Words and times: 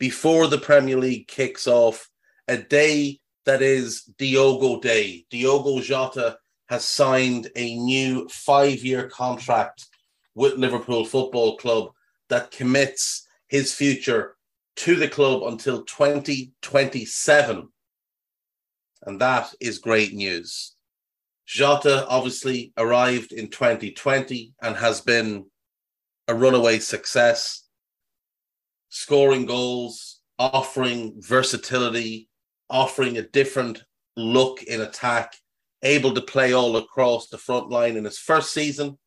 before 0.00 0.48
the 0.48 0.58
Premier 0.58 0.98
League 0.98 1.28
kicks 1.28 1.68
off. 1.68 2.08
A 2.48 2.56
day 2.56 3.20
that 3.44 3.62
is 3.62 4.02
Diogo 4.18 4.80
Day. 4.80 5.26
Diogo 5.30 5.80
Jota 5.80 6.38
has 6.68 6.84
signed 6.84 7.48
a 7.54 7.76
new 7.76 8.28
five 8.28 8.82
year 8.82 9.08
contract 9.08 9.86
with 10.34 10.54
Liverpool 10.54 11.04
Football 11.04 11.56
Club 11.58 11.90
that 12.30 12.50
commits 12.50 13.28
his 13.48 13.74
future 13.74 14.36
to 14.76 14.96
the 14.96 15.08
club 15.08 15.42
until 15.44 15.82
2027. 15.84 17.68
And 19.02 19.20
that 19.20 19.54
is 19.60 19.78
great 19.78 20.14
news. 20.14 20.74
Jota 21.46 22.06
obviously 22.08 22.72
arrived 22.78 23.32
in 23.32 23.48
2020 23.48 24.54
and 24.62 24.76
has 24.76 25.00
been 25.00 25.46
a 26.28 26.34
runaway 26.34 26.78
success, 26.78 27.64
scoring 28.90 29.46
goals, 29.46 30.20
offering 30.38 31.14
versatility, 31.20 32.28
offering 32.68 33.16
a 33.16 33.22
different 33.22 33.82
look 34.16 34.62
in 34.64 34.82
attack, 34.82 35.34
able 35.82 36.12
to 36.14 36.20
play 36.20 36.52
all 36.52 36.76
across 36.76 37.28
the 37.28 37.38
front 37.38 37.70
line 37.70 37.96
in 37.96 38.04
his 38.04 38.18
first 38.18 38.52
season. 38.52 38.98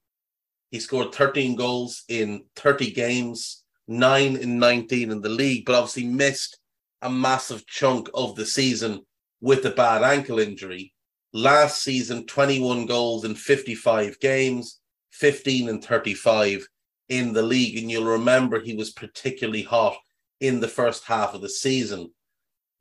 He 0.71 0.79
scored 0.79 1.13
13 1.13 1.55
goals 1.55 2.03
in 2.09 2.45
30 2.55 2.91
games, 2.91 3.63
nine 3.87 4.37
in 4.37 4.57
19 4.57 5.11
in 5.11 5.21
the 5.21 5.29
league, 5.29 5.65
but 5.65 5.75
obviously 5.75 6.05
missed 6.05 6.57
a 7.01 7.09
massive 7.09 7.67
chunk 7.67 8.09
of 8.13 8.35
the 8.35 8.45
season 8.45 9.01
with 9.41 9.65
a 9.65 9.71
bad 9.71 10.01
ankle 10.01 10.39
injury. 10.39 10.93
Last 11.33 11.83
season, 11.83 12.25
21 12.25 12.85
goals 12.85 13.25
in 13.25 13.35
55 13.35 14.19
games, 14.19 14.79
15 15.11 15.69
and 15.69 15.83
35 15.83 16.67
in 17.17 17.33
the 17.33 17.41
league. 17.41 17.77
And 17.77 17.89
you'll 17.89 18.05
remember 18.05 18.59
he 18.59 18.75
was 18.75 18.91
particularly 18.91 19.63
hot 19.63 19.97
in 20.39 20.59
the 20.59 20.67
first 20.67 21.05
half 21.05 21.33
of 21.33 21.41
the 21.41 21.49
season. 21.49 22.11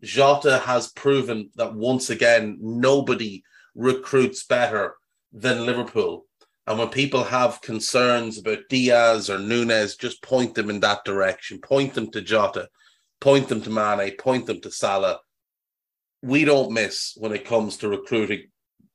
Jota 0.02 0.58
has 0.58 0.90
proven 0.92 1.50
that 1.54 1.74
once 1.74 2.10
again, 2.10 2.58
nobody 2.60 3.42
recruits 3.74 4.44
better 4.44 4.96
than 5.32 5.66
Liverpool. 5.66 6.26
And 6.66 6.78
when 6.78 6.88
people 6.88 7.24
have 7.24 7.62
concerns 7.62 8.38
about 8.38 8.68
Diaz 8.68 9.28
or 9.30 9.38
Nunez, 9.38 9.96
just 9.96 10.22
point 10.22 10.54
them 10.54 10.70
in 10.70 10.80
that 10.80 11.04
direction. 11.04 11.60
Point 11.60 11.94
them 11.94 12.10
to 12.12 12.20
Jota, 12.20 12.68
point 13.20 13.48
them 13.48 13.62
to 13.62 13.70
Mane, 13.70 14.16
point 14.16 14.46
them 14.46 14.60
to 14.60 14.70
Salah. 14.70 15.20
We 16.22 16.44
don't 16.44 16.72
miss 16.72 17.14
when 17.16 17.32
it 17.32 17.44
comes 17.44 17.78
to 17.78 17.88
recruiting 17.88 18.44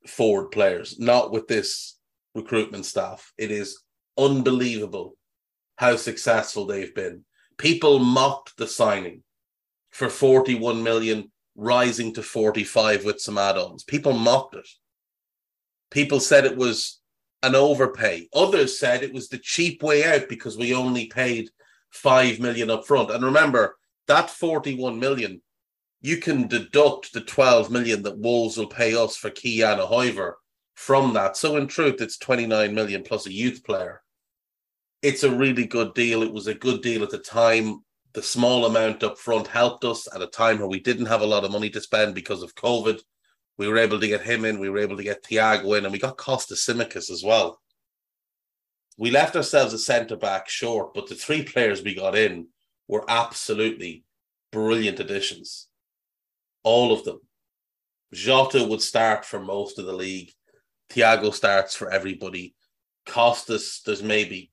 forward 0.06 0.50
players, 0.50 0.98
not 0.98 1.30
with 1.30 1.46
this 1.46 1.98
recruitment 2.34 2.86
staff. 2.86 3.32
It 3.36 3.50
is 3.50 3.82
unbelievable 4.16 5.17
how 5.78 5.94
successful 5.94 6.66
they've 6.66 6.94
been. 6.94 7.24
People 7.56 8.00
mocked 8.00 8.56
the 8.56 8.66
signing 8.66 9.22
for 9.90 10.08
41 10.08 10.82
million, 10.82 11.30
rising 11.54 12.12
to 12.14 12.22
45 12.22 13.04
with 13.04 13.20
some 13.20 13.38
add 13.38 13.56
ons. 13.56 13.84
People 13.84 14.12
mocked 14.12 14.56
it. 14.56 14.68
People 15.92 16.18
said 16.18 16.44
it 16.44 16.56
was 16.56 17.00
an 17.44 17.54
overpay. 17.54 18.28
Others 18.34 18.76
said 18.80 19.04
it 19.04 19.14
was 19.14 19.28
the 19.28 19.38
cheap 19.38 19.80
way 19.80 20.04
out 20.04 20.28
because 20.28 20.58
we 20.58 20.74
only 20.74 21.06
paid 21.06 21.48
5 21.90 22.40
million 22.40 22.70
up 22.70 22.84
front. 22.84 23.12
And 23.12 23.24
remember, 23.24 23.76
that 24.08 24.30
41 24.30 24.98
million, 24.98 25.40
you 26.00 26.16
can 26.16 26.48
deduct 26.48 27.12
the 27.12 27.20
12 27.20 27.70
million 27.70 28.02
that 28.02 28.18
Wolves 28.18 28.56
will 28.56 28.66
pay 28.66 28.96
us 28.96 29.16
for 29.16 29.30
Ki-Jana 29.30 29.86
Hoever 29.86 30.38
from 30.74 31.12
that. 31.12 31.36
So 31.36 31.56
in 31.56 31.68
truth, 31.68 32.00
it's 32.00 32.18
29 32.18 32.74
million 32.74 33.04
plus 33.04 33.26
a 33.26 33.32
youth 33.32 33.62
player. 33.62 34.02
It's 35.02 35.22
a 35.22 35.30
really 35.30 35.66
good 35.66 35.94
deal. 35.94 36.22
It 36.22 36.32
was 36.32 36.48
a 36.48 36.54
good 36.54 36.82
deal 36.82 37.02
at 37.02 37.10
the 37.10 37.18
time. 37.18 37.80
The 38.14 38.22
small 38.22 38.66
amount 38.66 39.04
up 39.04 39.18
front 39.18 39.46
helped 39.46 39.84
us 39.84 40.08
at 40.12 40.22
a 40.22 40.26
time 40.26 40.58
where 40.58 40.68
we 40.68 40.80
didn't 40.80 41.06
have 41.06 41.20
a 41.20 41.26
lot 41.26 41.44
of 41.44 41.52
money 41.52 41.70
to 41.70 41.80
spend 41.80 42.14
because 42.14 42.42
of 42.42 42.54
COVID. 42.56 43.00
We 43.58 43.68
were 43.68 43.78
able 43.78 44.00
to 44.00 44.08
get 44.08 44.22
him 44.22 44.44
in, 44.44 44.58
we 44.58 44.70
were 44.70 44.78
able 44.78 44.96
to 44.96 45.02
get 45.02 45.24
Thiago 45.24 45.76
in, 45.76 45.84
and 45.84 45.92
we 45.92 45.98
got 45.98 46.16
Kostas 46.16 46.68
Tsimikas 46.68 47.10
as 47.10 47.22
well. 47.24 47.60
We 48.96 49.10
left 49.10 49.36
ourselves 49.36 49.72
a 49.72 49.78
centre 49.78 50.16
back 50.16 50.48
short, 50.48 50.94
but 50.94 51.08
the 51.08 51.14
three 51.14 51.44
players 51.44 51.82
we 51.82 51.94
got 51.94 52.16
in 52.16 52.48
were 52.88 53.04
absolutely 53.08 54.04
brilliant 54.50 54.98
additions. 54.98 55.68
All 56.64 56.92
of 56.92 57.04
them. 57.04 57.20
Jota 58.12 58.64
would 58.64 58.82
start 58.82 59.24
for 59.24 59.38
most 59.38 59.78
of 59.78 59.86
the 59.86 59.92
league. 59.92 60.32
Thiago 60.90 61.32
starts 61.32 61.76
for 61.76 61.90
everybody. 61.92 62.54
Costas, 63.06 63.82
there's 63.84 64.02
maybe 64.02 64.50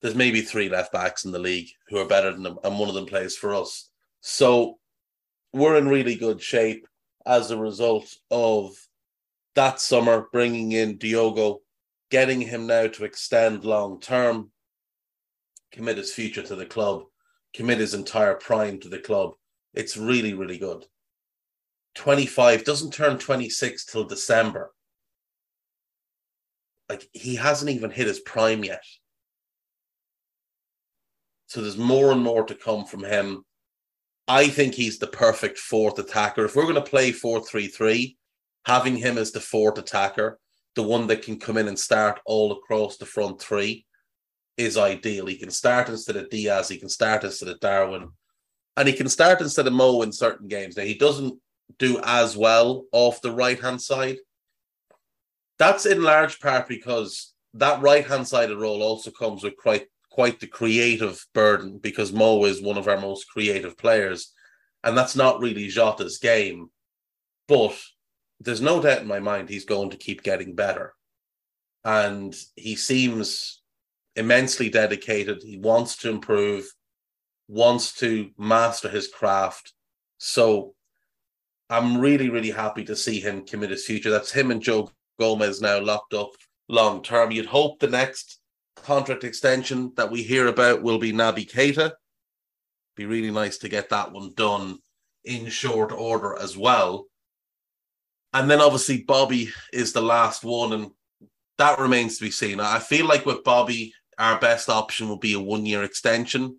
there's 0.00 0.14
maybe 0.14 0.40
three 0.40 0.68
left 0.68 0.92
backs 0.92 1.24
in 1.24 1.32
the 1.32 1.38
league 1.38 1.68
who 1.88 1.98
are 1.98 2.06
better 2.06 2.32
than 2.32 2.42
them, 2.42 2.58
and 2.64 2.78
one 2.78 2.88
of 2.88 2.94
them 2.94 3.06
plays 3.06 3.36
for 3.36 3.54
us. 3.54 3.90
So 4.20 4.78
we're 5.52 5.76
in 5.76 5.88
really 5.88 6.14
good 6.14 6.40
shape 6.40 6.86
as 7.26 7.50
a 7.50 7.58
result 7.58 8.14
of 8.30 8.72
that 9.54 9.80
summer 9.80 10.28
bringing 10.32 10.72
in 10.72 10.96
Diogo, 10.96 11.60
getting 12.10 12.40
him 12.40 12.66
now 12.66 12.86
to 12.86 13.04
extend 13.04 13.64
long 13.64 14.00
term, 14.00 14.50
commit 15.72 15.98
his 15.98 16.12
future 16.12 16.42
to 16.42 16.56
the 16.56 16.66
club, 16.66 17.02
commit 17.54 17.78
his 17.78 17.94
entire 17.94 18.34
prime 18.34 18.78
to 18.80 18.88
the 18.88 18.98
club. 18.98 19.32
It's 19.74 19.96
really, 19.96 20.34
really 20.34 20.58
good. 20.58 20.84
25 21.96 22.64
doesn't 22.64 22.92
turn 22.92 23.18
26 23.18 23.84
till 23.84 24.04
December. 24.04 24.72
Like 26.88 27.08
he 27.12 27.36
hasn't 27.36 27.70
even 27.70 27.90
hit 27.90 28.06
his 28.06 28.20
prime 28.20 28.64
yet. 28.64 28.82
So 31.50 31.60
there's 31.60 31.76
more 31.76 32.12
and 32.12 32.22
more 32.22 32.44
to 32.44 32.54
come 32.54 32.84
from 32.84 33.02
him. 33.02 33.44
I 34.28 34.46
think 34.46 34.72
he's 34.72 35.00
the 35.00 35.08
perfect 35.08 35.58
fourth 35.58 35.98
attacker. 35.98 36.44
If 36.44 36.54
we're 36.54 36.62
going 36.62 36.76
to 36.76 36.80
play 36.80 37.10
4 37.10 37.44
3 37.44 37.66
3, 37.66 38.16
having 38.66 38.96
him 38.96 39.18
as 39.18 39.32
the 39.32 39.40
fourth 39.40 39.76
attacker, 39.76 40.38
the 40.76 40.84
one 40.84 41.08
that 41.08 41.22
can 41.22 41.40
come 41.40 41.56
in 41.56 41.66
and 41.66 41.76
start 41.76 42.20
all 42.24 42.52
across 42.52 42.98
the 42.98 43.04
front 43.04 43.40
three, 43.40 43.84
is 44.56 44.78
ideal. 44.78 45.26
He 45.26 45.36
can 45.36 45.50
start 45.50 45.88
instead 45.88 46.14
of 46.14 46.30
Diaz, 46.30 46.68
he 46.68 46.76
can 46.76 46.88
start 46.88 47.24
instead 47.24 47.48
of 47.48 47.58
Darwin, 47.58 48.10
and 48.76 48.86
he 48.86 48.94
can 48.94 49.08
start 49.08 49.40
instead 49.40 49.66
of 49.66 49.72
Mo 49.72 50.02
in 50.02 50.12
certain 50.12 50.46
games. 50.46 50.76
Now, 50.76 50.84
he 50.84 50.94
doesn't 50.94 51.36
do 51.80 52.00
as 52.04 52.36
well 52.36 52.84
off 52.92 53.22
the 53.22 53.32
right 53.32 53.58
hand 53.58 53.82
side. 53.82 54.18
That's 55.58 55.84
in 55.84 56.04
large 56.04 56.38
part 56.38 56.68
because 56.68 57.34
that 57.54 57.82
right 57.82 58.06
hand 58.06 58.28
sided 58.28 58.56
role 58.56 58.84
also 58.84 59.10
comes 59.10 59.42
with 59.42 59.56
quite 59.56 59.88
quite 60.10 60.40
the 60.40 60.46
creative 60.46 61.24
burden 61.34 61.78
because 61.78 62.12
Mo 62.12 62.44
is 62.44 62.60
one 62.60 62.76
of 62.76 62.88
our 62.88 63.00
most 63.00 63.28
creative 63.28 63.76
players, 63.78 64.32
and 64.84 64.96
that's 64.96 65.16
not 65.16 65.40
really 65.40 65.68
Jota's 65.68 66.18
game. 66.18 66.70
But 67.48 67.76
there's 68.40 68.60
no 68.60 68.80
doubt 68.80 69.02
in 69.02 69.06
my 69.06 69.20
mind 69.20 69.48
he's 69.48 69.64
going 69.64 69.90
to 69.90 69.96
keep 69.96 70.22
getting 70.22 70.54
better, 70.54 70.94
and 71.84 72.34
he 72.56 72.76
seems 72.76 73.62
immensely 74.16 74.68
dedicated. 74.68 75.42
He 75.42 75.58
wants 75.58 75.96
to 75.98 76.10
improve, 76.10 76.70
wants 77.48 77.94
to 77.96 78.30
master 78.36 78.88
his 78.88 79.08
craft. 79.08 79.72
So 80.18 80.74
I'm 81.68 81.98
really, 81.98 82.28
really 82.28 82.50
happy 82.50 82.84
to 82.84 82.96
see 82.96 83.20
him 83.20 83.46
commit 83.46 83.70
his 83.70 83.86
future. 83.86 84.10
That's 84.10 84.32
him 84.32 84.50
and 84.50 84.60
Joe 84.60 84.90
Gomez 85.18 85.60
now 85.60 85.80
locked 85.80 86.14
up 86.14 86.30
long 86.68 87.02
term. 87.02 87.30
You'd 87.30 87.46
hope 87.46 87.78
the 87.78 87.86
next 87.86 88.39
contract 88.82 89.24
extension 89.24 89.92
that 89.96 90.10
we 90.10 90.22
hear 90.22 90.46
about 90.48 90.82
will 90.82 90.98
be 90.98 91.12
Naby 91.12 91.50
Keita. 91.50 91.92
Be 92.96 93.06
really 93.06 93.30
nice 93.30 93.58
to 93.58 93.68
get 93.68 93.88
that 93.90 94.12
one 94.12 94.32
done 94.34 94.78
in 95.24 95.48
short 95.48 95.92
order 95.92 96.36
as 96.38 96.56
well. 96.56 97.06
And 98.32 98.50
then 98.50 98.60
obviously 98.60 99.02
Bobby 99.02 99.50
is 99.72 99.92
the 99.92 100.02
last 100.02 100.44
one, 100.44 100.72
and 100.72 100.90
that 101.58 101.78
remains 101.78 102.18
to 102.18 102.24
be 102.24 102.30
seen. 102.30 102.60
I 102.60 102.78
feel 102.78 103.06
like 103.06 103.26
with 103.26 103.44
Bobby, 103.44 103.92
our 104.18 104.38
best 104.38 104.68
option 104.68 105.08
would 105.08 105.20
be 105.20 105.34
a 105.34 105.40
one 105.40 105.66
year 105.66 105.82
extension. 105.82 106.58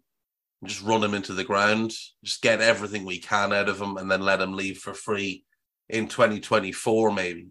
Just 0.64 0.84
run 0.84 1.04
him 1.04 1.16
into 1.16 1.34
the 1.34 1.44
ground, 1.44 1.92
just 2.24 2.44
get 2.44 2.62
everything 2.62 3.04
we 3.04 3.18
can 3.18 3.52
out 3.52 3.68
of 3.68 3.82
him, 3.82 3.98
and 3.98 4.12
then 4.12 4.22
let 4.22 4.42
him 4.42 4.54
leave 4.54 4.78
for 4.78 4.94
free 4.94 5.44
in 5.90 6.08
2024, 6.08 7.12
maybe. 7.12 7.48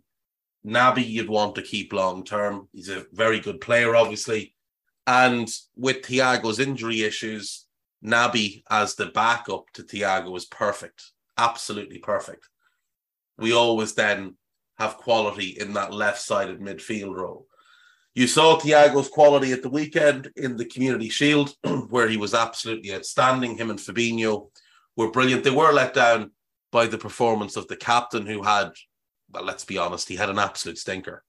Naby, 0.65 1.09
you'd 1.09 1.29
want 1.29 1.57
to 1.57 1.63
keep 1.63 1.93
long 1.93 2.25
term. 2.25 2.69
He's 2.73 2.89
a 2.89 3.07
very 3.13 3.41
good 3.41 3.61
player, 3.61 3.97
obviously. 3.97 4.55
And 5.11 5.51
with 5.75 6.03
Thiago's 6.03 6.61
injury 6.61 7.03
issues, 7.03 7.67
Naby 8.05 8.63
as 8.71 8.95
the 8.95 9.07
backup 9.07 9.65
to 9.75 9.83
Thiago 9.83 10.37
is 10.37 10.45
perfect. 10.45 11.03
Absolutely 11.37 11.99
perfect. 11.99 12.49
We 13.37 13.53
always 13.53 13.95
then 13.95 14.37
have 14.79 14.99
quality 14.99 15.57
in 15.59 15.73
that 15.73 15.93
left 15.93 16.21
sided 16.21 16.61
midfield 16.61 17.17
role. 17.17 17.49
You 18.15 18.29
saw 18.29 18.61
Thiago's 18.61 19.09
quality 19.09 19.51
at 19.51 19.63
the 19.63 19.69
weekend 19.69 20.31
in 20.37 20.57
the 20.57 20.65
Community 20.65 21.09
Shield, 21.09 21.57
where 21.91 22.09
he 22.09 22.17
was 22.17 22.33
absolutely 22.33 22.95
outstanding. 22.95 23.57
Him 23.57 23.71
and 23.71 23.81
Fabinho 23.81 24.51
were 24.97 25.11
brilliant. 25.11 25.43
They 25.43 25.51
were 25.51 25.73
let 25.73 25.93
down 25.93 26.31
by 26.71 26.87
the 26.87 26.99
performance 26.99 27.57
of 27.57 27.67
the 27.67 27.77
captain, 27.77 28.27
who 28.27 28.45
had 28.45 28.71
well, 29.33 29.45
let's 29.45 29.65
be 29.65 29.77
honest, 29.77 30.09
he 30.09 30.15
had 30.15 30.31
an 30.31 30.39
absolute 30.39 30.79
stinker. 30.79 31.25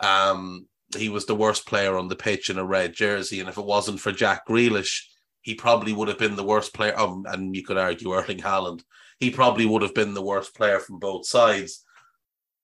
Um, 0.00 0.66
he 0.96 1.08
was 1.08 1.26
the 1.26 1.34
worst 1.34 1.66
player 1.66 1.96
on 1.96 2.08
the 2.08 2.16
pitch 2.16 2.50
in 2.50 2.58
a 2.58 2.64
red 2.64 2.92
jersey, 2.92 3.40
and 3.40 3.48
if 3.48 3.58
it 3.58 3.64
wasn't 3.64 4.00
for 4.00 4.12
Jack 4.12 4.46
Grealish, 4.46 5.02
he 5.42 5.54
probably 5.54 5.92
would 5.92 6.08
have 6.08 6.18
been 6.18 6.36
the 6.36 6.44
worst 6.44 6.74
player. 6.74 6.98
Um, 6.98 7.24
and 7.28 7.54
you 7.54 7.64
could 7.64 7.78
argue 7.78 8.12
Erling 8.12 8.38
Haaland, 8.38 8.82
he 9.18 9.30
probably 9.30 9.66
would 9.66 9.82
have 9.82 9.94
been 9.94 10.14
the 10.14 10.22
worst 10.22 10.54
player 10.54 10.78
from 10.78 10.98
both 10.98 11.26
sides. 11.26 11.84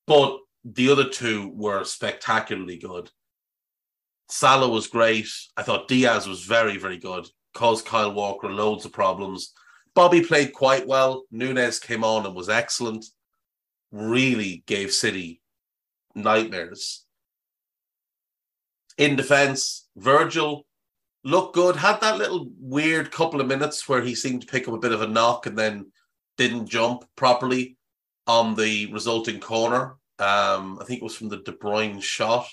But 0.06 0.38
the 0.64 0.90
other 0.90 1.08
two 1.08 1.50
were 1.54 1.84
spectacularly 1.84 2.78
good. 2.78 3.10
Salah 4.28 4.68
was 4.68 4.88
great. 4.88 5.28
I 5.56 5.62
thought 5.62 5.88
Diaz 5.88 6.26
was 6.26 6.44
very, 6.44 6.76
very 6.76 6.98
good. 6.98 7.26
Caused 7.54 7.86
Kyle 7.86 8.12
Walker 8.12 8.50
loads 8.50 8.84
of 8.84 8.92
problems. 8.92 9.52
Bobby 9.94 10.20
played 10.20 10.52
quite 10.52 10.86
well. 10.86 11.24
Nunez 11.30 11.78
came 11.78 12.04
on 12.04 12.26
and 12.26 12.34
was 12.34 12.48
excellent 12.48 13.06
really 13.96 14.62
gave 14.66 14.92
City 14.92 15.40
nightmares. 16.14 17.04
In 18.98 19.16
defense, 19.16 19.88
Virgil 19.96 20.66
looked 21.24 21.54
good, 21.54 21.76
had 21.76 22.00
that 22.00 22.18
little 22.18 22.48
weird 22.58 23.10
couple 23.10 23.40
of 23.40 23.46
minutes 23.46 23.88
where 23.88 24.00
he 24.00 24.14
seemed 24.14 24.42
to 24.42 24.46
pick 24.46 24.68
up 24.68 24.74
a 24.74 24.78
bit 24.78 24.92
of 24.92 25.02
a 25.02 25.06
knock 25.06 25.46
and 25.46 25.58
then 25.58 25.90
didn't 26.38 26.68
jump 26.68 27.04
properly 27.16 27.76
on 28.26 28.54
the 28.54 28.86
resulting 28.92 29.40
corner. 29.40 29.96
Um, 30.18 30.78
I 30.80 30.84
think 30.84 31.00
it 31.00 31.04
was 31.04 31.16
from 31.16 31.28
the 31.28 31.38
De 31.38 31.52
Bruyne 31.52 32.02
shot. 32.02 32.46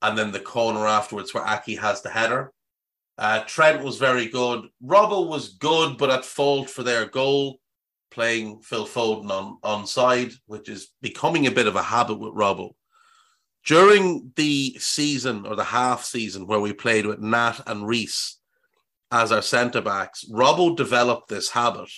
And 0.00 0.18
then 0.18 0.32
the 0.32 0.40
corner 0.40 0.86
afterwards 0.86 1.32
where 1.32 1.44
Aki 1.44 1.76
has 1.76 2.02
the 2.02 2.10
header. 2.10 2.52
Uh, 3.18 3.44
Trent 3.46 3.84
was 3.84 3.98
very 3.98 4.26
good. 4.26 4.64
Robbo 4.84 5.28
was 5.28 5.50
good, 5.50 5.96
but 5.98 6.10
at 6.10 6.24
fault 6.24 6.68
for 6.68 6.82
their 6.82 7.06
goal 7.06 7.60
playing 8.10 8.60
Phil 8.60 8.86
Foden 8.86 9.30
on, 9.30 9.58
on 9.62 9.86
side, 9.86 10.32
which 10.46 10.68
is 10.68 10.92
becoming 11.00 11.46
a 11.46 11.52
bit 11.52 11.66
of 11.66 11.76
a 11.76 11.82
habit 11.82 12.18
with 12.18 12.34
Robbo. 12.34 12.72
During 13.64 14.32
the 14.34 14.76
season 14.78 15.46
or 15.46 15.54
the 15.54 15.64
half 15.64 16.04
season 16.04 16.46
where 16.46 16.60
we 16.60 16.72
played 16.72 17.06
with 17.06 17.20
Nat 17.20 17.60
and 17.66 17.86
Reese 17.86 18.38
as 19.10 19.30
our 19.30 19.42
centre 19.42 19.80
backs, 19.82 20.24
Robbo 20.30 20.76
developed 20.76 21.28
this 21.28 21.50
habit 21.50 21.90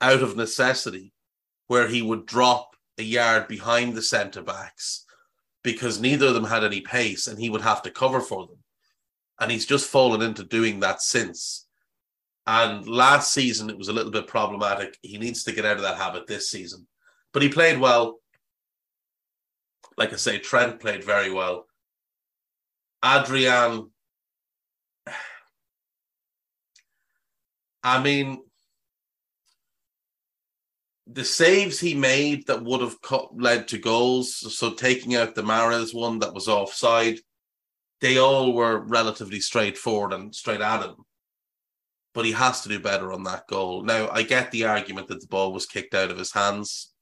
out 0.00 0.22
of 0.22 0.36
necessity 0.36 1.12
where 1.66 1.88
he 1.88 2.02
would 2.02 2.26
drop 2.26 2.76
a 2.98 3.02
yard 3.02 3.48
behind 3.48 3.94
the 3.94 4.02
centre 4.02 4.42
backs 4.42 5.04
because 5.62 6.00
neither 6.00 6.26
of 6.26 6.34
them 6.34 6.44
had 6.44 6.64
any 6.64 6.80
pace 6.80 7.26
and 7.26 7.38
he 7.38 7.50
would 7.50 7.62
have 7.62 7.82
to 7.82 7.90
cover 7.90 8.20
for 8.20 8.46
them. 8.46 8.58
And 9.40 9.50
he's 9.50 9.66
just 9.66 9.88
fallen 9.88 10.22
into 10.22 10.44
doing 10.44 10.80
that 10.80 11.02
since. 11.02 11.66
And 12.46 12.86
last 12.88 13.32
season, 13.32 13.70
it 13.70 13.78
was 13.78 13.88
a 13.88 13.92
little 13.92 14.10
bit 14.10 14.26
problematic. 14.26 14.98
He 15.02 15.18
needs 15.18 15.44
to 15.44 15.52
get 15.52 15.64
out 15.64 15.76
of 15.76 15.82
that 15.82 15.96
habit 15.96 16.26
this 16.26 16.50
season. 16.50 16.86
But 17.32 17.42
he 17.42 17.48
played 17.48 17.78
well. 17.78 18.18
Like 19.96 20.12
I 20.12 20.16
say, 20.16 20.38
Trent 20.38 20.80
played 20.80 21.04
very 21.04 21.30
well. 21.30 21.66
Adrian, 23.04 23.90
I 27.82 28.02
mean, 28.02 28.42
the 31.06 31.24
saves 31.24 31.80
he 31.80 31.94
made 31.94 32.46
that 32.46 32.62
would 32.62 32.80
have 32.80 32.96
led 33.32 33.68
to 33.68 33.78
goals, 33.78 34.56
so 34.56 34.72
taking 34.72 35.16
out 35.16 35.34
the 35.34 35.42
Mahrez 35.42 35.92
one 35.92 36.20
that 36.20 36.32
was 36.32 36.48
offside, 36.48 37.18
they 38.00 38.18
all 38.18 38.52
were 38.52 38.78
relatively 38.78 39.40
straightforward 39.40 40.12
and 40.12 40.34
straight 40.34 40.60
at 40.60 40.84
him 40.84 41.04
but 42.14 42.24
he 42.24 42.32
has 42.32 42.60
to 42.62 42.68
do 42.68 42.78
better 42.78 43.12
on 43.12 43.24
that 43.24 43.46
goal. 43.48 43.82
Now, 43.82 44.08
I 44.10 44.22
get 44.22 44.50
the 44.50 44.64
argument 44.64 45.08
that 45.08 45.20
the 45.20 45.26
ball 45.26 45.52
was 45.52 45.66
kicked 45.66 45.94
out 45.94 46.10
of 46.10 46.18
his 46.18 46.32
hands, 46.32 46.92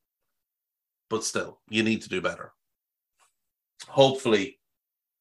but 1.08 1.24
still, 1.24 1.60
you 1.68 1.82
need 1.82 2.02
to 2.02 2.08
do 2.08 2.20
better. 2.20 2.52
Hopefully, 3.88 4.58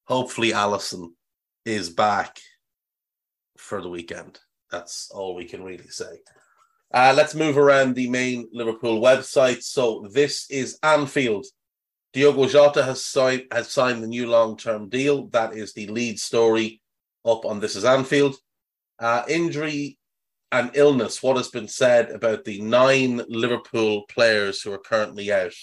hopefully, 0.06 0.52
Alisson 0.52 1.10
is 1.66 1.90
back 1.90 2.40
for 3.58 3.82
the 3.82 3.90
weekend. 3.90 4.40
That's 4.72 5.10
all 5.12 5.36
we 5.36 5.46
can 5.46 5.64
really 5.64 5.88
say. 5.88 6.20
Uh, 6.94 7.14
let's 7.16 7.36
move 7.36 7.58
around 7.58 7.96
the 7.96 8.10
main 8.10 8.48
Liverpool 8.52 9.02
website. 9.02 9.62
So 9.62 10.08
this 10.12 10.50
is 10.50 10.80
Anfield. 10.82 11.46
Diogo 12.14 12.48
Jota 12.48 12.84
has 12.84 13.06
signed 13.06 13.44
has 13.52 13.70
signed 13.70 14.02
the 14.02 14.08
new 14.08 14.28
long 14.28 14.58
term 14.58 14.90
deal. 14.90 15.28
That 15.28 15.54
is 15.54 15.74
the 15.74 15.88
lead 15.88 16.20
story 16.20 16.82
up 17.26 17.46
on 17.46 17.60
This 17.60 17.76
Is 17.76 17.86
Anfield. 17.86 18.36
Uh, 18.98 19.24
injury 19.30 20.00
and 20.52 20.72
illness, 20.74 21.22
what 21.22 21.38
has 21.38 21.50
been 21.50 21.68
said 21.68 22.10
about 22.10 22.44
the 22.44 22.60
nine 22.62 23.22
Liverpool 23.30 24.06
players 24.10 24.62
who 24.62 24.72
are 24.72 24.80
currently 24.80 25.32
out? 25.32 25.54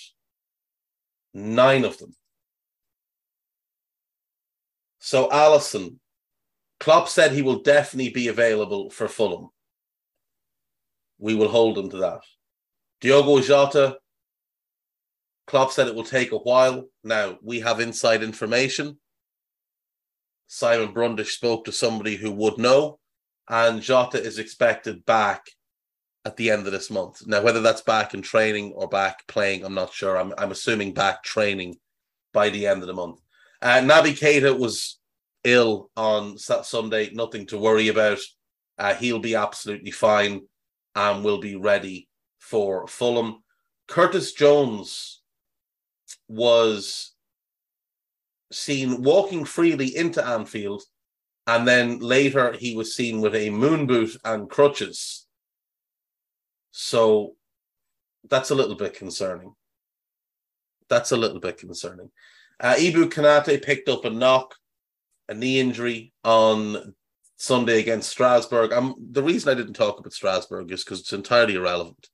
Nine 1.34 1.84
of 1.84 1.98
them. 1.98 2.14
So 5.06 5.28
Alisson, 5.28 5.98
Klopp 6.80 7.08
said 7.08 7.30
he 7.30 7.42
will 7.42 7.62
definitely 7.62 8.10
be 8.10 8.26
available 8.26 8.90
for 8.90 9.06
Fulham. 9.06 9.50
We 11.20 11.36
will 11.36 11.46
hold 11.46 11.78
him 11.78 11.90
to 11.90 11.98
that. 11.98 12.22
Diogo 13.00 13.40
Jota, 13.40 13.98
Klopp 15.46 15.70
said 15.70 15.86
it 15.86 15.94
will 15.94 16.02
take 16.02 16.32
a 16.32 16.38
while. 16.38 16.88
Now, 17.04 17.38
we 17.40 17.60
have 17.60 17.78
inside 17.78 18.24
information. 18.24 18.98
Simon 20.48 20.92
Brundish 20.92 21.36
spoke 21.36 21.66
to 21.66 21.72
somebody 21.72 22.16
who 22.16 22.32
would 22.32 22.58
know 22.58 22.98
and 23.48 23.80
Jota 23.80 24.20
is 24.20 24.40
expected 24.40 25.06
back 25.06 25.46
at 26.24 26.36
the 26.36 26.50
end 26.50 26.66
of 26.66 26.72
this 26.72 26.90
month. 26.90 27.24
Now, 27.28 27.42
whether 27.42 27.60
that's 27.60 27.82
back 27.82 28.12
in 28.12 28.22
training 28.22 28.72
or 28.72 28.88
back 28.88 29.24
playing, 29.28 29.64
I'm 29.64 29.74
not 29.74 29.92
sure. 29.92 30.18
I'm, 30.18 30.34
I'm 30.36 30.50
assuming 30.50 30.94
back 30.94 31.22
training 31.22 31.76
by 32.32 32.50
the 32.50 32.66
end 32.66 32.82
of 32.82 32.88
the 32.88 32.92
month. 32.92 33.20
Uh, 33.62 33.80
Naby 33.80 34.18
Keita 34.18 34.58
was 34.58 34.95
ill 35.46 35.90
on 35.96 36.36
Sunday, 36.36 37.10
nothing 37.12 37.46
to 37.46 37.58
worry 37.58 37.88
about. 37.88 38.18
Uh, 38.78 38.94
he'll 38.94 39.20
be 39.20 39.34
absolutely 39.34 39.90
fine 39.90 40.42
and 40.94 41.24
will 41.24 41.38
be 41.38 41.56
ready 41.56 42.08
for 42.38 42.86
Fulham. 42.86 43.42
Curtis 43.88 44.32
Jones 44.32 45.22
was 46.28 47.14
seen 48.52 49.02
walking 49.02 49.44
freely 49.44 49.96
into 49.96 50.24
Anfield 50.24 50.82
and 51.46 51.66
then 51.66 52.00
later 52.00 52.52
he 52.52 52.74
was 52.76 52.94
seen 52.94 53.20
with 53.20 53.34
a 53.34 53.50
moon 53.50 53.86
boot 53.86 54.16
and 54.24 54.50
crutches. 54.50 55.26
So 56.72 57.36
that's 58.28 58.50
a 58.50 58.54
little 58.54 58.74
bit 58.74 58.94
concerning. 58.94 59.54
That's 60.88 61.12
a 61.12 61.16
little 61.16 61.40
bit 61.40 61.58
concerning. 61.58 62.10
Uh, 62.58 62.74
Ibou 62.74 63.10
Konate 63.10 63.62
picked 63.62 63.88
up 63.88 64.04
a 64.04 64.10
knock, 64.10 64.54
a 65.28 65.34
knee 65.34 65.60
injury 65.60 66.12
on 66.24 66.94
Sunday 67.36 67.80
against 67.80 68.10
Strasbourg. 68.10 68.72
Um, 68.72 68.94
the 69.10 69.22
reason 69.22 69.50
I 69.50 69.54
didn't 69.54 69.74
talk 69.74 69.98
about 69.98 70.12
Strasbourg 70.12 70.70
is 70.72 70.84
because 70.84 71.00
it's 71.00 71.12
entirely 71.12 71.54
irrelevant 71.54 72.08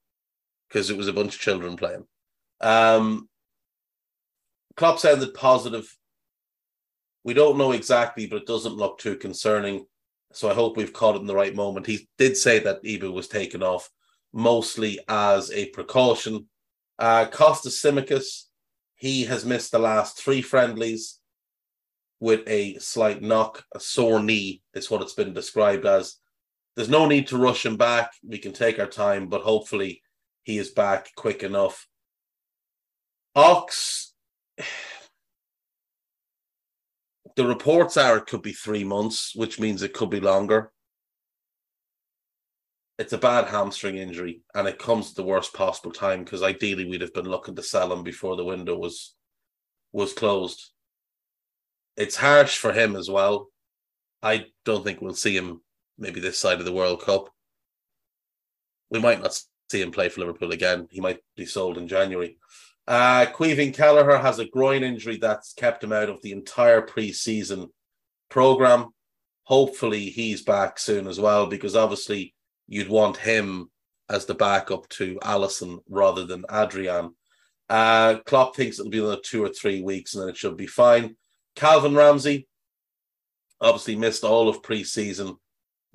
because 0.68 0.90
it 0.90 0.96
was 0.96 1.08
a 1.08 1.12
bunch 1.12 1.34
of 1.34 1.40
children 1.40 1.76
playing. 1.76 2.04
Um, 2.60 3.28
Klopp 4.76 4.98
sounded 4.98 5.34
positive. 5.34 5.96
We 7.24 7.34
don't 7.34 7.58
know 7.58 7.72
exactly, 7.72 8.26
but 8.26 8.42
it 8.42 8.46
doesn't 8.46 8.76
look 8.76 8.98
too 8.98 9.16
concerning. 9.16 9.86
So 10.32 10.50
I 10.50 10.54
hope 10.54 10.76
we've 10.76 10.92
caught 10.92 11.16
it 11.16 11.20
in 11.20 11.26
the 11.26 11.36
right 11.36 11.54
moment. 11.54 11.86
He 11.86 12.08
did 12.18 12.36
say 12.36 12.58
that 12.60 12.82
Ibou 12.82 13.12
was 13.12 13.28
taken 13.28 13.62
off 13.62 13.90
mostly 14.32 14.98
as 15.08 15.50
a 15.52 15.66
precaution. 15.66 16.46
Uh, 16.98 17.26
Kostas 17.26 17.78
Tsimikas, 17.78 18.44
he 18.96 19.24
has 19.24 19.44
missed 19.44 19.72
the 19.72 19.78
last 19.78 20.18
three 20.18 20.40
friendlies 20.40 21.18
with 22.22 22.46
a 22.46 22.78
slight 22.78 23.20
knock, 23.20 23.64
a 23.74 23.80
sore 23.80 24.22
knee, 24.22 24.62
is 24.74 24.88
what 24.88 25.02
it's 25.02 25.12
been 25.12 25.34
described 25.34 25.84
as. 25.84 26.18
There's 26.76 26.88
no 26.88 27.06
need 27.06 27.26
to 27.26 27.36
rush 27.36 27.66
him 27.66 27.76
back. 27.76 28.12
We 28.24 28.38
can 28.38 28.52
take 28.52 28.78
our 28.78 28.86
time, 28.86 29.28
but 29.28 29.42
hopefully 29.42 30.02
he 30.44 30.56
is 30.56 30.70
back 30.70 31.08
quick 31.16 31.42
enough. 31.42 31.88
Ox, 33.34 34.14
the 37.36 37.44
reports 37.44 37.96
are 37.96 38.18
it 38.18 38.26
could 38.26 38.42
be 38.42 38.52
three 38.52 38.84
months, 38.84 39.32
which 39.34 39.58
means 39.58 39.82
it 39.82 39.92
could 39.92 40.08
be 40.08 40.20
longer. 40.20 40.70
It's 43.00 43.12
a 43.12 43.18
bad 43.18 43.48
hamstring 43.48 43.96
injury, 43.96 44.42
and 44.54 44.68
it 44.68 44.78
comes 44.78 45.10
at 45.10 45.16
the 45.16 45.24
worst 45.24 45.54
possible 45.54 45.90
time 45.90 46.22
because 46.22 46.44
ideally 46.44 46.84
we'd 46.84 47.00
have 47.00 47.14
been 47.14 47.28
looking 47.28 47.56
to 47.56 47.64
sell 47.64 47.92
him 47.92 48.04
before 48.04 48.36
the 48.36 48.44
window 48.44 48.78
was 48.78 49.16
was 49.90 50.12
closed 50.12 50.72
it's 51.96 52.16
harsh 52.16 52.56
for 52.56 52.72
him 52.72 52.96
as 52.96 53.10
well. 53.10 53.48
I 54.22 54.46
don't 54.64 54.84
think 54.84 55.00
we'll 55.00 55.14
see 55.14 55.36
him 55.36 55.60
maybe 55.98 56.20
this 56.20 56.38
side 56.38 56.58
of 56.58 56.64
the 56.64 56.72
World 56.72 57.02
Cup. 57.02 57.28
We 58.90 59.00
might 59.00 59.22
not 59.22 59.38
see 59.70 59.82
him 59.82 59.90
play 59.90 60.08
for 60.08 60.20
Liverpool 60.20 60.52
again. 60.52 60.86
He 60.90 61.00
might 61.00 61.20
be 61.36 61.46
sold 61.46 61.78
in 61.78 61.88
January. 61.88 62.38
Uh, 62.86 63.26
Caoimhín 63.26 63.74
Kelleher 63.74 64.18
has 64.18 64.38
a 64.38 64.48
groin 64.48 64.82
injury 64.82 65.16
that's 65.16 65.54
kept 65.54 65.84
him 65.84 65.92
out 65.92 66.08
of 66.08 66.20
the 66.22 66.32
entire 66.32 66.82
pre-season 66.82 67.68
program. 68.28 68.88
Hopefully, 69.44 70.06
he's 70.06 70.42
back 70.42 70.78
soon 70.78 71.06
as 71.06 71.18
well, 71.18 71.46
because 71.46 71.76
obviously 71.76 72.34
you'd 72.66 72.88
want 72.88 73.16
him 73.16 73.70
as 74.08 74.26
the 74.26 74.34
backup 74.34 74.88
to 74.90 75.18
Alisson 75.22 75.78
rather 75.88 76.24
than 76.24 76.44
Adrian. 76.50 77.14
Uh, 77.68 78.18
Klopp 78.26 78.54
thinks 78.54 78.78
it'll 78.78 78.90
be 78.90 78.98
another 78.98 79.20
two 79.22 79.42
or 79.42 79.48
three 79.48 79.82
weeks, 79.82 80.14
and 80.14 80.22
then 80.22 80.30
it 80.30 80.36
should 80.36 80.56
be 80.56 80.66
fine. 80.66 81.16
Calvin 81.54 81.94
Ramsey 81.94 82.48
obviously 83.60 83.96
missed 83.96 84.24
all 84.24 84.48
of 84.48 84.62
preseason 84.62 85.36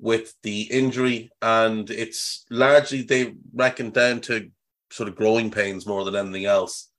with 0.00 0.34
the 0.42 0.62
injury, 0.62 1.30
and 1.42 1.90
it's 1.90 2.44
largely 2.50 3.02
they 3.02 3.34
reckon 3.52 3.90
down 3.90 4.20
to 4.22 4.50
sort 4.90 5.08
of 5.08 5.16
growing 5.16 5.50
pains 5.50 5.86
more 5.86 6.04
than 6.04 6.16
anything 6.16 6.46
else. 6.46 6.90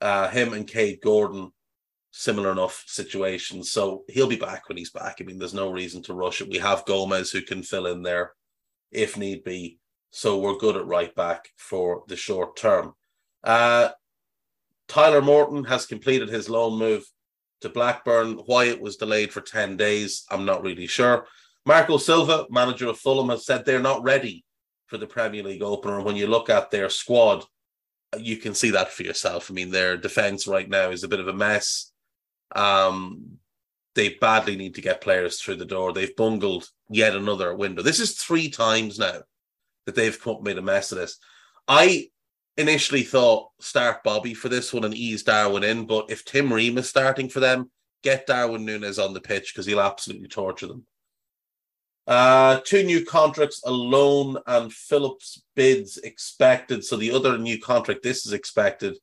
Uh, 0.00 0.28
him 0.28 0.52
and 0.52 0.66
Kaide 0.68 1.00
Gordon, 1.02 1.50
similar 2.10 2.52
enough 2.52 2.84
situations. 2.86 3.70
So 3.70 4.04
he'll 4.08 4.26
be 4.26 4.36
back 4.36 4.68
when 4.68 4.76
he's 4.76 4.90
back. 4.90 5.16
I 5.20 5.24
mean, 5.24 5.38
there's 5.38 5.54
no 5.54 5.70
reason 5.70 6.02
to 6.04 6.14
rush 6.14 6.40
it. 6.40 6.50
We 6.50 6.58
have 6.58 6.84
Gomez 6.84 7.30
who 7.30 7.40
can 7.40 7.62
fill 7.62 7.86
in 7.86 8.02
there 8.02 8.32
if 8.90 9.16
need 9.16 9.44
be. 9.44 9.78
So 10.10 10.38
we're 10.38 10.58
good 10.58 10.76
at 10.76 10.86
right 10.86 11.14
back 11.14 11.48
for 11.56 12.04
the 12.08 12.16
short 12.16 12.56
term. 12.56 12.94
Uh, 13.44 13.90
Tyler 14.88 15.22
Morton 15.22 15.64
has 15.64 15.86
completed 15.86 16.28
his 16.28 16.48
loan 16.48 16.78
move 16.78 17.04
to 17.60 17.68
Blackburn. 17.68 18.34
Why 18.46 18.64
it 18.64 18.80
was 18.80 18.96
delayed 18.96 19.32
for 19.32 19.40
10 19.40 19.76
days, 19.76 20.24
I'm 20.30 20.44
not 20.44 20.62
really 20.62 20.86
sure. 20.86 21.26
Marco 21.64 21.96
Silva, 21.98 22.46
manager 22.50 22.88
of 22.88 22.98
Fulham, 22.98 23.28
has 23.30 23.44
said 23.44 23.64
they're 23.64 23.80
not 23.80 24.02
ready 24.02 24.44
for 24.86 24.98
the 24.98 25.06
Premier 25.06 25.42
League 25.42 25.62
opener. 25.62 25.96
And 25.96 26.04
when 26.04 26.16
you 26.16 26.26
look 26.28 26.48
at 26.48 26.70
their 26.70 26.88
squad, 26.88 27.44
you 28.18 28.36
can 28.36 28.54
see 28.54 28.70
that 28.70 28.92
for 28.92 29.02
yourself. 29.02 29.50
I 29.50 29.54
mean, 29.54 29.70
their 29.70 29.96
defense 29.96 30.46
right 30.46 30.68
now 30.68 30.90
is 30.90 31.02
a 31.02 31.08
bit 31.08 31.20
of 31.20 31.28
a 31.28 31.32
mess. 31.32 31.90
Um, 32.54 33.38
they 33.96 34.10
badly 34.10 34.56
need 34.56 34.76
to 34.76 34.80
get 34.80 35.00
players 35.00 35.40
through 35.40 35.56
the 35.56 35.64
door. 35.64 35.92
They've 35.92 36.14
bungled 36.14 36.68
yet 36.88 37.16
another 37.16 37.54
window. 37.54 37.82
This 37.82 37.98
is 37.98 38.12
three 38.12 38.48
times 38.48 38.98
now 38.98 39.20
that 39.86 39.94
they've 39.94 40.20
come 40.20 40.42
made 40.42 40.58
a 40.58 40.62
mess 40.62 40.92
of 40.92 40.98
this. 40.98 41.18
I 41.66 42.08
initially 42.56 43.02
thought 43.02 43.50
start 43.60 44.02
Bobby 44.02 44.34
for 44.34 44.48
this 44.48 44.72
one 44.72 44.84
and 44.84 44.94
ease 44.94 45.22
Darwin 45.22 45.64
in, 45.64 45.86
but 45.86 46.10
if 46.10 46.24
Tim 46.24 46.52
Ream 46.52 46.78
is 46.78 46.88
starting 46.88 47.28
for 47.28 47.40
them, 47.40 47.70
get 48.02 48.26
Darwin 48.26 48.66
Núñez 48.66 49.02
on 49.02 49.14
the 49.14 49.20
pitch 49.20 49.52
because 49.52 49.66
he'll 49.66 49.80
absolutely 49.80 50.28
torture 50.28 50.66
them. 50.66 50.86
Uh, 52.06 52.60
two 52.64 52.84
new 52.84 53.04
contracts, 53.04 53.62
alone 53.64 54.38
and 54.46 54.72
Phillips 54.72 55.42
bids 55.56 55.98
expected. 55.98 56.84
So 56.84 56.96
the 56.96 57.10
other 57.10 57.36
new 57.36 57.60
contract, 57.60 58.02
this 58.02 58.24
is 58.26 58.32
expected. 58.32 58.96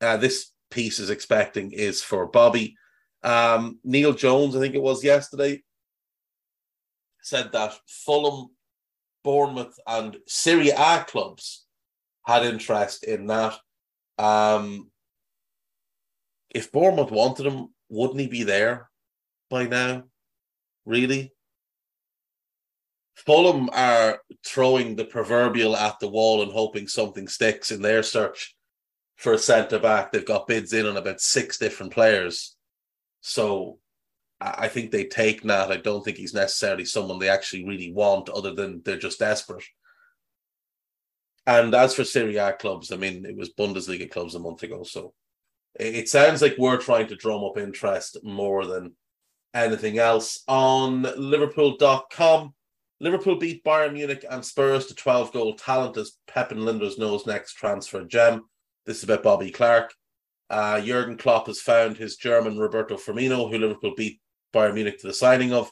Uh, 0.00 0.16
this 0.16 0.52
piece 0.70 1.00
is 1.00 1.10
expecting 1.10 1.72
is 1.72 2.02
for 2.02 2.26
Bobby. 2.26 2.76
Um, 3.22 3.80
Neil 3.84 4.12
Jones, 4.12 4.54
I 4.54 4.60
think 4.60 4.74
it 4.74 4.82
was 4.82 5.02
yesterday, 5.04 5.62
said 7.20 7.50
that 7.52 7.74
Fulham, 7.86 8.50
Bournemouth, 9.24 9.78
and 9.86 10.16
Serie 10.26 10.70
A 10.70 11.04
clubs 11.06 11.66
had 12.26 12.44
interest 12.44 13.04
in 13.04 13.26
that. 13.26 13.56
Um, 14.18 14.90
if 16.50 16.72
Bournemouth 16.72 17.10
wanted 17.10 17.46
him, 17.46 17.68
wouldn't 17.88 18.20
he 18.20 18.26
be 18.26 18.42
there 18.42 18.90
by 19.48 19.66
now? 19.66 20.04
Really? 20.84 21.32
Fulham 23.14 23.68
are 23.72 24.20
throwing 24.46 24.96
the 24.96 25.04
proverbial 25.04 25.76
at 25.76 25.98
the 26.00 26.08
wall 26.08 26.42
and 26.42 26.50
hoping 26.50 26.88
something 26.88 27.28
sticks 27.28 27.70
in 27.70 27.82
their 27.82 28.02
search 28.02 28.56
for 29.16 29.34
a 29.34 29.38
centre 29.38 29.78
back. 29.78 30.10
They've 30.10 30.24
got 30.24 30.46
bids 30.46 30.72
in 30.72 30.86
on 30.86 30.96
about 30.96 31.20
six 31.20 31.58
different 31.58 31.92
players. 31.92 32.56
So 33.20 33.78
I 34.40 34.68
think 34.68 34.90
they 34.90 35.04
take 35.04 35.44
Nat. 35.44 35.70
I 35.70 35.76
don't 35.76 36.02
think 36.02 36.16
he's 36.16 36.32
necessarily 36.32 36.86
someone 36.86 37.18
they 37.18 37.28
actually 37.28 37.66
really 37.66 37.92
want, 37.92 38.30
other 38.30 38.54
than 38.54 38.80
they're 38.84 38.96
just 38.96 39.18
desperate. 39.18 39.64
And 41.50 41.74
as 41.74 41.96
for 41.96 42.04
Serie 42.04 42.36
A 42.36 42.52
clubs, 42.52 42.92
I 42.92 42.96
mean, 42.96 43.26
it 43.26 43.36
was 43.36 43.52
Bundesliga 43.52 44.08
clubs 44.08 44.36
a 44.36 44.38
month 44.38 44.62
ago. 44.62 44.84
So 44.84 45.14
it 45.74 46.08
sounds 46.08 46.42
like 46.42 46.54
we're 46.56 46.76
trying 46.76 47.08
to 47.08 47.16
drum 47.16 47.42
up 47.42 47.58
interest 47.58 48.18
more 48.22 48.64
than 48.64 48.92
anything 49.52 49.98
else. 49.98 50.44
On 50.46 51.02
Liverpool.com, 51.02 52.54
Liverpool 53.00 53.34
beat 53.34 53.64
Bayern 53.64 53.94
Munich 53.94 54.24
and 54.30 54.44
Spurs 54.44 54.86
to 54.86 54.94
12 54.94 55.32
goal 55.32 55.54
talent 55.56 55.96
as 55.96 56.18
Pep 56.28 56.50
Lijnders 56.50 57.00
nose 57.00 57.26
next 57.26 57.54
transfer 57.54 58.04
gem. 58.04 58.44
This 58.86 58.98
is 58.98 59.04
about 59.04 59.24
Bobby 59.24 59.50
Clark. 59.50 59.92
Uh, 60.50 60.80
Jurgen 60.80 61.16
Klopp 61.16 61.48
has 61.48 61.60
found 61.60 61.96
his 61.96 62.16
German 62.16 62.60
Roberto 62.60 62.94
Firmino, 62.94 63.50
who 63.50 63.58
Liverpool 63.58 63.94
beat 63.96 64.20
Bayern 64.54 64.74
Munich 64.74 65.00
to 65.00 65.08
the 65.08 65.14
signing 65.14 65.52
of. 65.52 65.68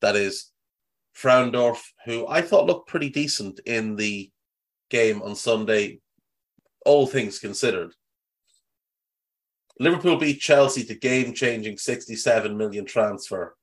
That 0.00 0.16
is 0.16 0.52
Frauendorf, 1.14 1.82
who 2.06 2.26
I 2.26 2.40
thought 2.40 2.64
looked 2.64 2.88
pretty 2.88 3.10
decent 3.10 3.60
in 3.66 3.94
the 3.94 4.30
game 4.90 5.22
on 5.22 5.34
Sunday, 5.34 6.00
all 6.84 7.06
things 7.06 7.38
considered. 7.38 7.92
Liverpool 9.80 10.16
beat 10.16 10.40
Chelsea 10.40 10.84
to 10.84 10.94
game 10.94 11.32
changing 11.34 11.78
67 11.78 12.56
million 12.56 12.84
transfer 12.84 13.54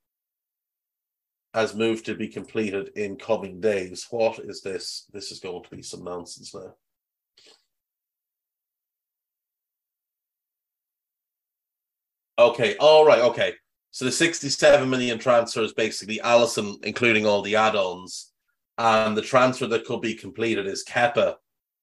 as 1.54 1.74
moved 1.74 2.06
to 2.06 2.16
be 2.16 2.28
completed 2.28 2.90
in 2.96 3.16
coming 3.16 3.60
days. 3.62 4.06
What 4.10 4.40
is 4.40 4.62
this? 4.62 5.06
This 5.14 5.32
is 5.32 5.40
going 5.40 5.64
to 5.64 5.70
be 5.70 5.82
some 5.82 6.04
nonsense 6.04 6.54
now. 6.54 6.74
Okay, 12.38 12.76
all 12.78 13.06
right, 13.06 13.22
okay. 13.22 13.54
So 13.92 14.04
the 14.04 14.12
67 14.12 14.90
million 14.90 15.18
transfer 15.18 15.62
is 15.62 15.72
basically 15.72 16.20
Alisson, 16.20 16.84
including 16.84 17.26
all 17.26 17.42
the 17.42 17.56
add 17.56 17.78
ons, 17.78 18.34
and 18.78 19.16
the 19.16 19.22
transfer 19.22 19.68
that 19.68 19.86
could 19.86 20.02
be 20.02 20.16
completed 20.16 20.68
is 20.68 20.86
Kepa 20.86 21.36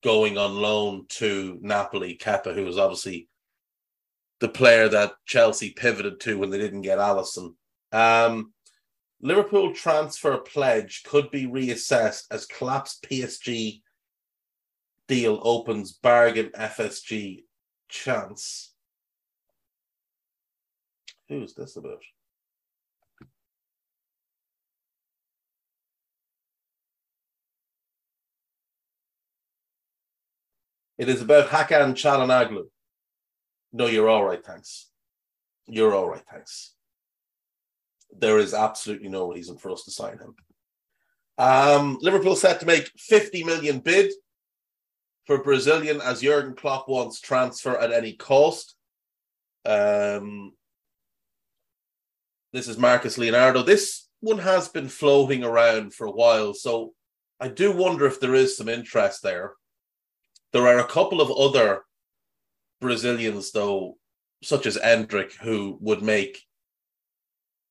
going 0.02 0.36
on 0.36 0.56
loan 0.56 1.06
to 1.08 1.58
Napoli. 1.62 2.16
Kepa, 2.16 2.54
who 2.54 2.64
was 2.64 2.78
obviously 2.78 3.28
the 4.40 4.48
player 4.48 4.88
that 4.88 5.12
Chelsea 5.24 5.70
pivoted 5.70 6.20
to 6.20 6.38
when 6.38 6.50
they 6.50 6.58
didn't 6.58 6.82
get 6.82 6.98
Alisson. 6.98 7.54
Um, 7.92 8.52
Liverpool 9.20 9.72
transfer 9.72 10.36
pledge 10.38 11.04
could 11.04 11.30
be 11.30 11.46
reassessed 11.46 12.24
as 12.30 12.44
collapsed 12.46 13.06
PSG 13.08 13.82
deal 15.06 15.40
opens 15.42 15.92
bargain 15.92 16.50
FSG 16.58 17.44
chance. 17.88 18.74
Who's 21.28 21.54
this 21.54 21.76
about? 21.76 22.02
It 31.02 31.08
is 31.08 31.20
about 31.20 31.48
Hakan 31.48 31.94
Calhanoglu. 31.94 32.66
No, 33.72 33.86
you're 33.88 34.08
all 34.08 34.24
right, 34.24 34.40
thanks. 34.40 34.88
You're 35.66 35.96
all 35.96 36.08
right, 36.08 36.22
thanks. 36.30 36.74
There 38.16 38.38
is 38.38 38.54
absolutely 38.54 39.08
no 39.08 39.28
reason 39.32 39.58
for 39.58 39.72
us 39.72 39.82
to 39.82 39.90
sign 39.90 40.18
him. 40.18 40.36
Um, 41.38 41.98
Liverpool 42.02 42.36
set 42.36 42.60
to 42.60 42.66
make 42.66 42.92
50 42.96 43.42
million 43.42 43.80
bid 43.80 44.12
for 45.26 45.42
Brazilian 45.42 46.00
as 46.00 46.20
Jurgen 46.22 46.54
Klopp 46.54 46.88
wants 46.88 47.20
transfer 47.20 47.76
at 47.76 47.90
any 47.90 48.12
cost. 48.12 48.76
Um, 49.64 50.52
this 52.52 52.68
is 52.68 52.78
Marcos 52.78 53.18
Leonardo. 53.18 53.64
This 53.64 54.06
one 54.20 54.38
has 54.38 54.68
been 54.68 54.86
floating 54.86 55.42
around 55.42 55.94
for 55.94 56.06
a 56.06 56.12
while, 56.12 56.54
so 56.54 56.92
I 57.40 57.48
do 57.48 57.72
wonder 57.72 58.06
if 58.06 58.20
there 58.20 58.36
is 58.36 58.56
some 58.56 58.68
interest 58.68 59.24
there. 59.24 59.54
There 60.52 60.66
are 60.66 60.78
a 60.78 60.84
couple 60.84 61.20
of 61.20 61.30
other 61.30 61.82
Brazilians, 62.80 63.52
though, 63.52 63.96
such 64.42 64.66
as 64.66 64.76
Endrick, 64.76 65.32
who 65.34 65.78
would 65.80 66.02
make 66.02 66.42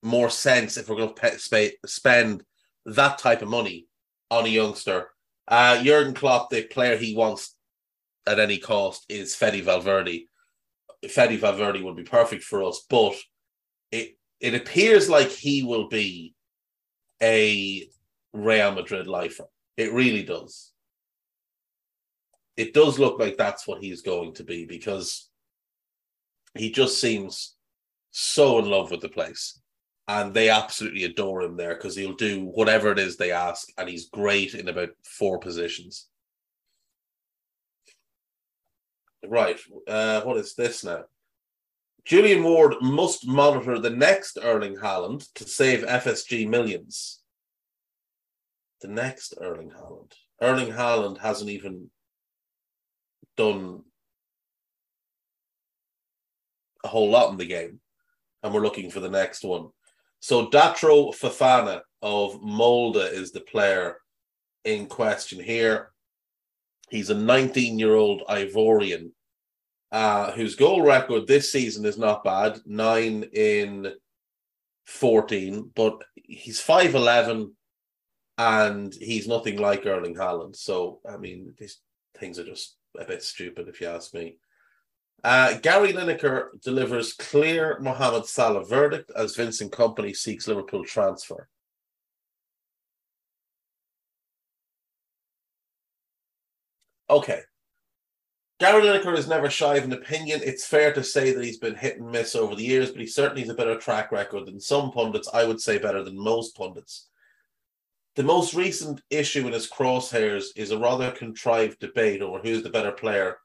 more 0.01 0.29
sense 0.29 0.77
if 0.77 0.89
we're 0.89 0.95
going 0.95 1.13
to 1.13 1.71
spend 1.85 2.43
that 2.85 3.19
type 3.19 3.41
of 3.41 3.49
money 3.49 3.87
on 4.31 4.45
a 4.45 4.49
youngster. 4.49 5.09
Uh, 5.47 5.83
Jurgen 5.83 6.13
Klopp, 6.13 6.49
the 6.49 6.63
player 6.63 6.97
he 6.97 7.15
wants 7.15 7.55
at 8.25 8.39
any 8.39 8.57
cost 8.57 9.05
is 9.09 9.35
Fede 9.35 9.63
Valverde. 9.63 10.27
Fede 11.07 11.39
Valverde 11.39 11.81
would 11.81 11.95
be 11.95 12.03
perfect 12.03 12.43
for 12.43 12.63
us, 12.63 12.85
but 12.89 13.15
it 13.91 14.17
it 14.39 14.55
appears 14.55 15.09
like 15.09 15.29
he 15.29 15.63
will 15.63 15.87
be 15.87 16.33
a 17.21 17.87
Real 18.33 18.71
Madrid 18.71 19.07
lifer. 19.07 19.45
It 19.77 19.93
really 19.93 20.23
does. 20.23 20.71
It 22.57 22.73
does 22.73 22.99
look 22.99 23.19
like 23.19 23.37
that's 23.37 23.67
what 23.67 23.81
he's 23.81 24.01
going 24.01 24.33
to 24.33 24.43
be 24.43 24.65
because 24.65 25.29
he 26.57 26.71
just 26.71 26.99
seems 26.99 27.55
so 28.11 28.59
in 28.59 28.69
love 28.69 28.91
with 28.91 29.01
the 29.01 29.09
place. 29.09 29.59
And 30.07 30.33
they 30.33 30.49
absolutely 30.49 31.05
adore 31.05 31.41
him 31.41 31.55
there 31.55 31.75
because 31.75 31.95
he'll 31.95 32.15
do 32.15 32.43
whatever 32.43 32.91
it 32.91 32.99
is 32.99 33.15
they 33.15 33.31
ask, 33.31 33.69
and 33.77 33.87
he's 33.87 34.09
great 34.09 34.55
in 34.55 34.67
about 34.67 34.89
four 35.05 35.39
positions. 35.39 36.07
Right. 39.25 39.59
Uh, 39.87 40.21
what 40.21 40.37
is 40.37 40.55
this 40.55 40.83
now? 40.83 41.03
Julian 42.03 42.43
Ward 42.43 42.75
must 42.81 43.27
monitor 43.27 43.77
the 43.77 43.91
next 43.91 44.37
Erling 44.41 44.75
Haaland 44.77 45.31
to 45.35 45.43
save 45.43 45.85
FSG 45.85 46.49
millions. 46.49 47.21
The 48.81 48.87
next 48.87 49.35
Erling 49.39 49.69
Haaland. 49.69 50.13
Erling 50.41 50.73
Haaland 50.73 51.19
hasn't 51.19 51.51
even 51.51 51.91
done 53.37 53.83
a 56.83 56.87
whole 56.87 57.09
lot 57.09 57.31
in 57.31 57.37
the 57.37 57.45
game, 57.45 57.79
and 58.43 58.53
we're 58.53 58.61
looking 58.61 58.89
for 58.89 58.99
the 58.99 59.09
next 59.09 59.43
one. 59.43 59.69
So 60.19 60.47
Datro 60.47 61.13
Fofana 61.15 61.81
of 62.01 62.41
Molde 62.41 62.97
is 62.97 63.31
the 63.31 63.41
player 63.41 63.97
in 64.65 64.87
question 64.87 65.41
here. 65.41 65.91
He's 66.89 67.09
a 67.09 67.15
19 67.15 67.79
year 67.79 67.95
old 67.95 68.23
Ivorian 68.29 69.11
uh, 69.91 70.31
whose 70.31 70.55
goal 70.55 70.83
record 70.83 71.27
this 71.27 71.51
season 71.51 71.85
is 71.85 71.97
not 71.97 72.23
bad 72.23 72.59
nine 72.65 73.23
in 73.33 73.93
14, 74.85 75.71
but 75.75 76.01
he's 76.15 76.61
5'11 76.61 77.51
and 78.37 78.93
he's 78.93 79.27
nothing 79.27 79.57
like 79.57 79.85
Erling 79.85 80.15
Haaland. 80.15 80.55
So, 80.55 80.99
I 81.07 81.17
mean, 81.17 81.53
these 81.57 81.79
things 82.17 82.39
are 82.39 82.45
just 82.45 82.77
a 82.99 83.05
bit 83.05 83.23
stupid 83.23 83.67
if 83.67 83.81
you 83.81 83.87
ask 83.87 84.13
me. 84.13 84.37
Uh, 85.23 85.57
Gary 85.59 85.93
Lineker 85.93 86.59
delivers 86.61 87.13
clear 87.13 87.77
Mohamed 87.79 88.25
Salah 88.25 88.65
verdict 88.65 89.11
as 89.15 89.35
Vincent 89.35 89.71
Kompany 89.71 90.15
seeks 90.15 90.47
Liverpool 90.47 90.83
transfer. 90.83 91.47
Okay. 97.09 97.41
Gary 98.59 98.83
Lineker 98.83 99.17
is 99.17 99.27
never 99.27 99.49
shy 99.49 99.75
of 99.75 99.83
an 99.83 99.93
opinion. 99.93 100.39
It's 100.43 100.65
fair 100.65 100.93
to 100.93 101.03
say 101.03 101.33
that 101.33 101.43
he's 101.43 101.57
been 101.57 101.75
hit 101.75 101.99
and 101.99 102.11
miss 102.11 102.35
over 102.35 102.55
the 102.55 102.63
years, 102.63 102.89
but 102.91 103.01
he 103.01 103.07
certainly 103.07 103.41
has 103.41 103.49
a 103.49 103.55
better 103.55 103.75
track 103.75 104.11
record 104.11 104.45
than 104.45 104.59
some 104.59 104.91
pundits. 104.91 105.29
I 105.33 105.43
would 105.43 105.59
say 105.59 105.77
better 105.77 106.03
than 106.03 106.17
most 106.17 106.55
pundits. 106.55 107.09
The 108.15 108.23
most 108.23 108.53
recent 108.53 109.01
issue 109.09 109.47
in 109.47 109.53
his 109.53 109.69
crosshairs 109.69 110.47
is 110.57 110.71
a 110.71 110.77
rather 110.77 111.11
contrived 111.11 111.79
debate 111.79 112.21
over 112.21 112.39
who's 112.39 112.61
the 112.61 112.69
better 112.69 112.91
player 112.91 113.37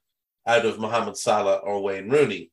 out 0.45 0.67
of 0.67 0.81
Mohamed 0.81 1.17
Salah 1.17 1.59
or 1.59 1.81
Wayne 1.81 2.09
Rooney. 2.09 2.51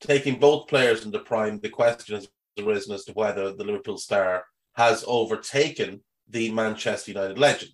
Taking 0.00 0.40
both 0.40 0.66
players 0.66 1.04
into 1.04 1.20
prime, 1.20 1.60
the 1.60 1.68
question 1.68 2.16
has 2.16 2.28
arisen 2.58 2.92
as 2.92 3.04
to 3.04 3.12
whether 3.12 3.52
the 3.52 3.62
Liverpool 3.62 3.98
star 3.98 4.44
has 4.72 5.04
overtaken 5.06 6.02
the 6.28 6.50
Manchester 6.50 7.12
United 7.12 7.38
legend. 7.38 7.72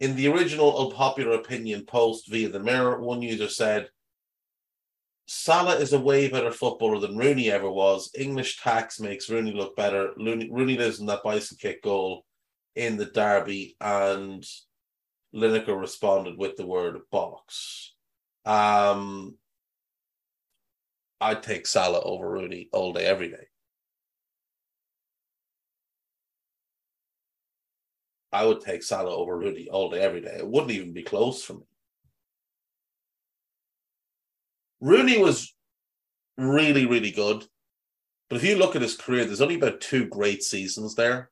In 0.00 0.14
the 0.14 0.28
original 0.28 0.90
unpopular 0.90 1.32
opinion 1.32 1.86
post 1.86 2.28
via 2.28 2.50
the 2.50 2.60
Mirror, 2.60 3.00
one 3.00 3.22
user 3.22 3.48
said, 3.48 3.88
Salah 5.24 5.76
is 5.76 5.94
a 5.94 5.98
way 5.98 6.28
better 6.28 6.52
footballer 6.52 6.98
than 6.98 7.16
Rooney 7.16 7.50
ever 7.50 7.70
was. 7.70 8.10
English 8.14 8.60
tax 8.60 9.00
makes 9.00 9.30
Rooney 9.30 9.52
look 9.52 9.74
better. 9.76 10.10
Rooney, 10.18 10.76
lives 10.76 11.00
in 11.00 11.06
that 11.06 11.22
bison 11.22 11.56
kick 11.58 11.82
goal 11.82 12.26
in 12.76 12.96
the 12.98 13.06
derby, 13.06 13.76
and 13.80 14.46
Lineker 15.34 15.78
responded 15.78 16.38
with 16.38 16.56
the 16.56 16.66
word 16.66 16.98
bollocks. 17.12 17.88
Um, 18.44 19.36
I'd 21.20 21.42
take 21.42 21.66
Salah 21.66 22.00
over 22.02 22.30
Rooney 22.30 22.68
all 22.72 22.92
day, 22.92 23.06
every 23.06 23.30
day. 23.30 23.48
I 28.32 28.44
would 28.44 28.60
take 28.60 28.82
Salah 28.82 29.16
over 29.16 29.36
Rooney 29.36 29.68
all 29.70 29.90
day, 29.90 30.00
every 30.00 30.20
day. 30.20 30.36
It 30.38 30.46
wouldn't 30.46 30.72
even 30.72 30.92
be 30.92 31.02
close 31.02 31.42
for 31.42 31.54
me. 31.54 31.64
Rooney 34.80 35.16
was 35.16 35.54
really, 36.36 36.84
really 36.84 37.10
good. 37.10 37.44
But 38.28 38.36
if 38.36 38.44
you 38.44 38.56
look 38.56 38.76
at 38.76 38.82
his 38.82 38.96
career, 38.96 39.24
there's 39.24 39.40
only 39.40 39.54
about 39.54 39.80
two 39.80 40.06
great 40.06 40.42
seasons 40.42 40.94
there. 40.94 41.30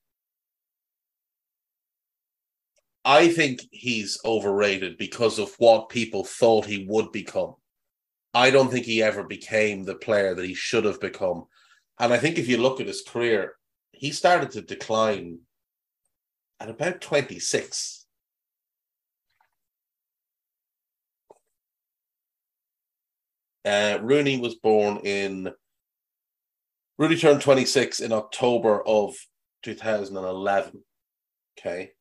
I 3.05 3.29
think 3.29 3.61
he's 3.71 4.19
overrated 4.25 4.97
because 4.97 5.39
of 5.39 5.55
what 5.59 5.91
people 5.91 6.25
thought 6.25 6.65
he 6.65 6.87
would 6.89 7.13
become. 7.13 7.55
I 8.33 8.51
don't 8.51 8.71
think 8.71 8.87
he 8.87 9.03
ever 9.03 9.23
became 9.23 9.85
the 9.85 9.95
player 9.95 10.35
that 10.35 10.47
he 10.47 10.55
should 10.55 10.85
have 10.87 11.01
become. 11.01 11.45
And 12.01 12.13
I 12.13 12.19
think 12.19 12.39
if 12.39 12.49
you 12.49 12.57
look 12.57 12.81
at 12.81 12.87
his 12.87 13.03
career, 13.03 13.55
he 13.93 14.11
started 14.11 14.51
to 14.53 14.63
decline 14.63 15.41
at 16.59 16.71
about 16.71 17.01
26. 17.01 18.07
Uh, 23.65 23.99
Rooney 24.03 24.41
was 24.41 24.57
born 24.57 24.99
in. 25.05 25.53
Rooney 26.99 27.17
turned 27.17 27.41
26 27.41 28.01
in 28.01 28.13
October 28.13 28.83
of 28.87 29.15
2011. 29.63 30.83
Okay. 31.59 31.93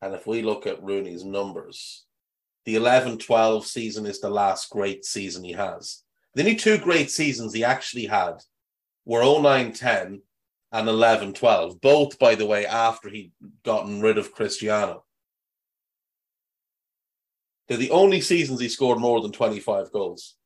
And 0.00 0.14
if 0.14 0.26
we 0.26 0.42
look 0.42 0.66
at 0.66 0.82
Rooney's 0.82 1.24
numbers, 1.24 2.04
the 2.64 2.76
11 2.76 3.18
12 3.18 3.66
season 3.66 4.06
is 4.06 4.20
the 4.20 4.30
last 4.30 4.70
great 4.70 5.04
season 5.04 5.42
he 5.42 5.52
has. 5.52 6.02
The 6.34 6.42
only 6.42 6.56
two 6.56 6.78
great 6.78 7.10
seasons 7.10 7.52
he 7.52 7.64
actually 7.64 8.06
had 8.06 8.34
were 9.04 9.22
09 9.22 9.72
10 9.72 10.22
and 10.70 10.88
11 10.88 11.32
12, 11.32 11.80
both, 11.80 12.18
by 12.18 12.34
the 12.34 12.46
way, 12.46 12.66
after 12.66 13.08
he'd 13.08 13.32
gotten 13.64 14.00
rid 14.00 14.18
of 14.18 14.32
Cristiano. 14.32 15.04
They're 17.66 17.76
the 17.76 17.90
only 17.90 18.20
seasons 18.20 18.60
he 18.60 18.68
scored 18.68 18.98
more 18.98 19.20
than 19.20 19.32
25 19.32 19.90
goals. 19.92 20.36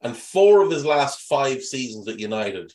And 0.00 0.16
four 0.16 0.62
of 0.62 0.70
his 0.70 0.84
last 0.84 1.20
five 1.22 1.62
seasons 1.62 2.06
at 2.08 2.20
United 2.20 2.72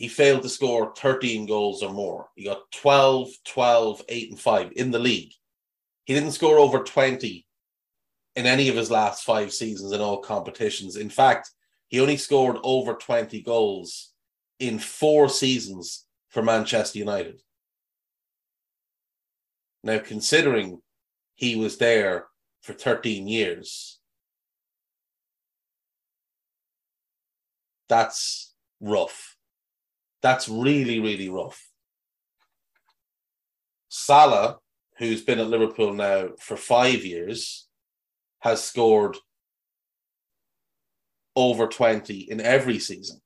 he 0.00 0.08
failed 0.08 0.42
to 0.42 0.48
score 0.48 0.94
13 0.96 1.44
goals 1.44 1.82
or 1.82 1.92
more. 1.92 2.30
He 2.34 2.46
got 2.46 2.72
12, 2.72 3.28
12, 3.44 4.02
8, 4.08 4.30
and 4.30 4.40
5 4.40 4.72
in 4.74 4.90
the 4.90 4.98
league. 4.98 5.32
He 6.04 6.14
didn't 6.14 6.32
score 6.32 6.58
over 6.58 6.78
20 6.78 7.46
in 8.34 8.46
any 8.46 8.70
of 8.70 8.76
his 8.76 8.90
last 8.90 9.24
five 9.24 9.52
seasons 9.52 9.92
in 9.92 10.00
all 10.00 10.22
competitions. 10.22 10.96
In 10.96 11.10
fact, 11.10 11.50
he 11.88 12.00
only 12.00 12.16
scored 12.16 12.56
over 12.64 12.94
20 12.94 13.42
goals 13.42 14.14
in 14.58 14.78
four 14.78 15.28
seasons 15.28 16.06
for 16.30 16.42
Manchester 16.42 16.98
United. 16.98 17.42
Now, 19.84 19.98
considering 19.98 20.80
he 21.34 21.56
was 21.56 21.76
there 21.76 22.24
for 22.62 22.72
13 22.72 23.28
years, 23.28 23.98
that's 27.90 28.54
rough. 28.80 29.36
That's 30.22 30.48
really, 30.48 31.00
really 31.00 31.28
rough. 31.28 31.68
Salah, 33.88 34.58
who's 34.98 35.22
been 35.22 35.38
at 35.38 35.48
Liverpool 35.48 35.92
now 35.92 36.30
for 36.38 36.56
five 36.56 37.04
years, 37.04 37.66
has 38.40 38.62
scored 38.62 39.16
over 41.36 41.66
20 41.66 42.30
in 42.30 42.40
every 42.40 42.78
season. 42.78 43.20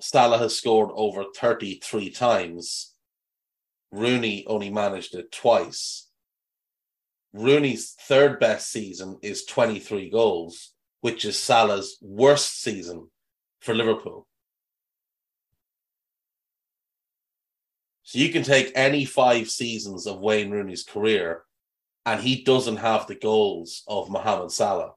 Salah 0.00 0.38
has 0.38 0.54
scored 0.54 0.90
over 0.92 1.24
33 1.34 2.10
times. 2.10 2.94
Rooney 3.90 4.44
only 4.46 4.68
managed 4.68 5.14
it 5.14 5.32
twice. 5.32 6.10
Rooney's 7.32 7.96
third 8.00 8.38
best 8.38 8.70
season 8.70 9.18
is 9.22 9.46
23 9.46 10.10
goals, 10.10 10.73
which 11.04 11.26
is 11.26 11.38
Salah's 11.38 11.98
worst 12.00 12.62
season 12.62 13.10
for 13.60 13.74
Liverpool. 13.74 14.26
So 18.04 18.18
you 18.18 18.30
can 18.30 18.42
take 18.42 18.72
any 18.74 19.04
five 19.04 19.50
seasons 19.50 20.06
of 20.06 20.20
Wayne 20.20 20.50
Rooney's 20.50 20.82
career, 20.82 21.42
and 22.06 22.22
he 22.22 22.42
doesn't 22.42 22.78
have 22.78 23.06
the 23.06 23.16
goals 23.16 23.82
of 23.86 24.08
Mohamed 24.08 24.50
Salah. 24.50 24.92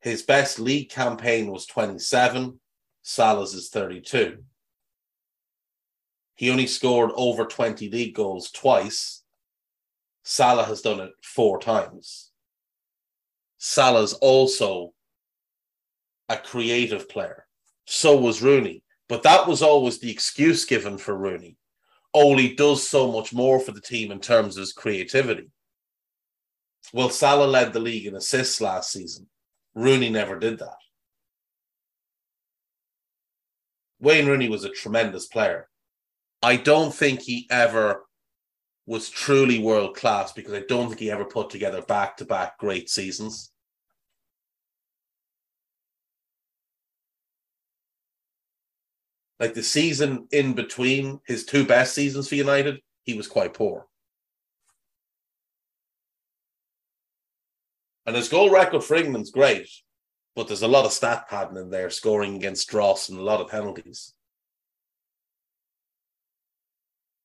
His 0.00 0.22
best 0.22 0.58
league 0.58 0.88
campaign 0.88 1.50
was 1.50 1.66
27, 1.66 2.58
Salah's 3.02 3.52
is 3.52 3.68
32. 3.68 4.38
He 6.36 6.48
only 6.48 6.66
scored 6.66 7.10
over 7.14 7.44
20 7.44 7.90
league 7.90 8.14
goals 8.14 8.50
twice. 8.50 9.22
Salah 10.24 10.64
has 10.64 10.80
done 10.80 11.00
it 11.00 11.12
four 11.22 11.60
times. 11.60 12.29
Salah's 13.62 14.14
also 14.14 14.94
a 16.30 16.36
creative 16.36 17.08
player. 17.08 17.46
So 17.84 18.16
was 18.16 18.42
Rooney. 18.42 18.82
But 19.06 19.22
that 19.24 19.46
was 19.46 19.60
always 19.60 19.98
the 19.98 20.10
excuse 20.10 20.64
given 20.64 20.96
for 20.96 21.16
Rooney. 21.16 21.56
Oli 22.14 22.54
does 22.54 22.88
so 22.88 23.12
much 23.12 23.32
more 23.32 23.60
for 23.60 23.72
the 23.72 23.80
team 23.80 24.10
in 24.10 24.20
terms 24.20 24.56
of 24.56 24.62
his 24.62 24.72
creativity. 24.72 25.50
Well, 26.92 27.10
Salah 27.10 27.46
led 27.46 27.72
the 27.72 27.80
league 27.80 28.06
in 28.06 28.16
assists 28.16 28.60
last 28.60 28.92
season. 28.92 29.28
Rooney 29.74 30.08
never 30.08 30.38
did 30.38 30.58
that. 30.60 30.76
Wayne 34.00 34.26
Rooney 34.26 34.48
was 34.48 34.64
a 34.64 34.70
tremendous 34.70 35.26
player. 35.26 35.68
I 36.42 36.56
don't 36.56 36.94
think 36.94 37.20
he 37.20 37.46
ever 37.50 38.04
was 38.86 39.10
truly 39.10 39.58
world 39.58 39.94
class 39.94 40.32
because 40.32 40.52
I 40.52 40.62
don't 40.68 40.88
think 40.88 41.00
he 41.00 41.10
ever 41.10 41.24
put 41.24 41.50
together 41.50 41.82
back 41.82 42.16
to 42.16 42.24
back 42.24 42.58
great 42.58 42.88
seasons. 42.88 43.49
Like 49.40 49.54
the 49.54 49.62
season 49.62 50.28
in 50.30 50.52
between 50.52 51.20
his 51.26 51.46
two 51.46 51.64
best 51.64 51.94
seasons 51.94 52.28
for 52.28 52.34
United, 52.34 52.80
he 53.04 53.14
was 53.14 53.26
quite 53.26 53.54
poor. 53.54 53.86
And 58.04 58.14
his 58.14 58.28
goal 58.28 58.50
record 58.50 58.84
for 58.84 58.96
England's 58.96 59.30
great, 59.30 59.68
but 60.36 60.46
there's 60.46 60.62
a 60.62 60.68
lot 60.68 60.84
of 60.84 60.92
stat 60.92 61.26
padding 61.30 61.56
in 61.56 61.70
there, 61.70 61.88
scoring 61.88 62.36
against 62.36 62.68
Dross 62.68 63.08
and 63.08 63.18
a 63.18 63.22
lot 63.22 63.40
of 63.40 63.48
penalties. 63.48 64.12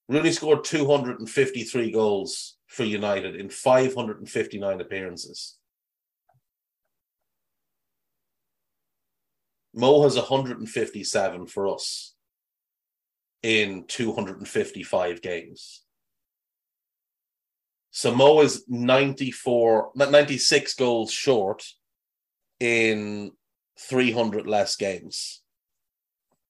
Rooney 0.07 0.31
scored 0.31 0.63
253 0.63 1.91
goals 1.91 2.57
for 2.67 2.83
United 2.83 3.35
in 3.35 3.49
559 3.49 4.79
appearances. 4.79 5.57
Mo 9.75 10.03
has 10.03 10.15
157 10.15 11.47
for 11.47 11.67
us 11.67 12.15
in 13.43 13.83
255 13.87 15.21
games. 15.21 15.83
So 17.91 18.15
Mo 18.15 18.39
is 18.41 18.63
94, 18.69 19.91
96 19.95 20.73
goals 20.75 21.11
short 21.11 21.63
in 22.59 23.31
300 23.79 24.47
less 24.47 24.77
games, 24.77 25.41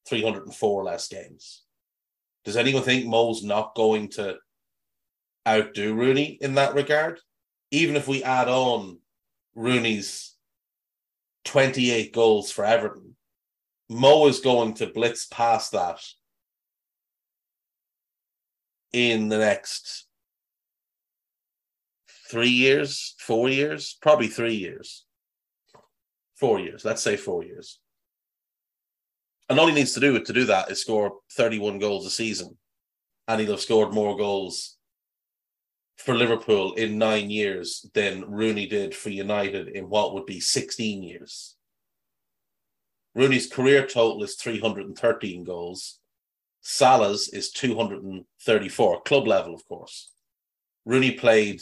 304 0.07 0.83
less 0.83 1.07
games. 1.07 1.63
Does 2.43 2.57
anyone 2.57 2.83
think 2.83 3.07
Mo's 3.07 3.43
not 3.43 3.73
going 3.75 4.09
to 4.09 4.37
outdo 5.47 5.95
Rooney 5.95 6.37
in 6.41 6.55
that 6.55 6.75
regard? 6.75 7.19
Even 7.71 7.95
if 7.95 8.07
we 8.07 8.23
add 8.23 8.47
on 8.47 8.99
Rooney's 9.55 10.35
28 11.45 12.13
goals 12.13 12.51
for 12.51 12.63
Everton, 12.65 13.14
Mo 13.89 14.27
is 14.27 14.39
going 14.39 14.73
to 14.75 14.87
blitz 14.87 15.27
past 15.27 15.71
that 15.73 16.01
in 18.91 19.29
the 19.29 19.37
next 19.37 20.07
three 22.31 22.49
years, 22.49 23.15
four 23.19 23.49
years, 23.49 23.97
probably 24.01 24.27
three 24.27 24.55
years, 24.55 25.05
four 26.39 26.59
years. 26.59 26.83
Let's 26.83 27.01
say 27.01 27.15
four 27.17 27.43
years. 27.43 27.79
And 29.49 29.59
all 29.59 29.67
he 29.67 29.75
needs 29.75 29.93
to 29.93 29.99
do 29.99 30.19
to 30.19 30.33
do 30.33 30.45
that 30.45 30.71
is 30.71 30.81
score 30.81 31.17
31 31.33 31.77
goals 31.77 32.05
a 32.05 32.09
season. 32.09 32.57
And 33.27 33.41
he'll 33.41 33.51
have 33.51 33.61
scored 33.61 33.93
more 33.93 34.17
goals 34.17 34.77
for 35.97 36.15
Liverpool 36.15 36.73
in 36.73 36.97
nine 36.97 37.29
years 37.29 37.85
than 37.93 38.29
Rooney 38.29 38.67
did 38.67 38.95
for 38.95 39.09
United 39.09 39.69
in 39.69 39.89
what 39.89 40.13
would 40.13 40.25
be 40.25 40.39
16 40.39 41.03
years. 41.03 41.54
Rooney's 43.15 43.47
career 43.47 43.87
total 43.87 44.21
is 44.23 44.35
313 44.35 45.45
goals. 45.45 45.99
Salah's 46.61 47.29
is 47.29 47.51
234, 47.51 49.01
club 49.03 49.27
level, 49.27 49.53
of 49.53 49.65
course. 49.67 50.11
Rooney 50.83 51.11
played 51.11 51.61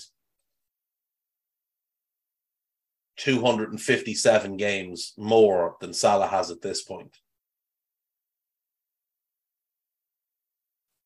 257 3.18 4.58
games 4.58 5.14
more 5.18 5.76
than 5.80 5.94
Salah 5.94 6.28
has 6.28 6.50
at 6.50 6.62
this 6.62 6.82
point. 6.82 7.18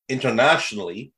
Internationally, 0.07 1.11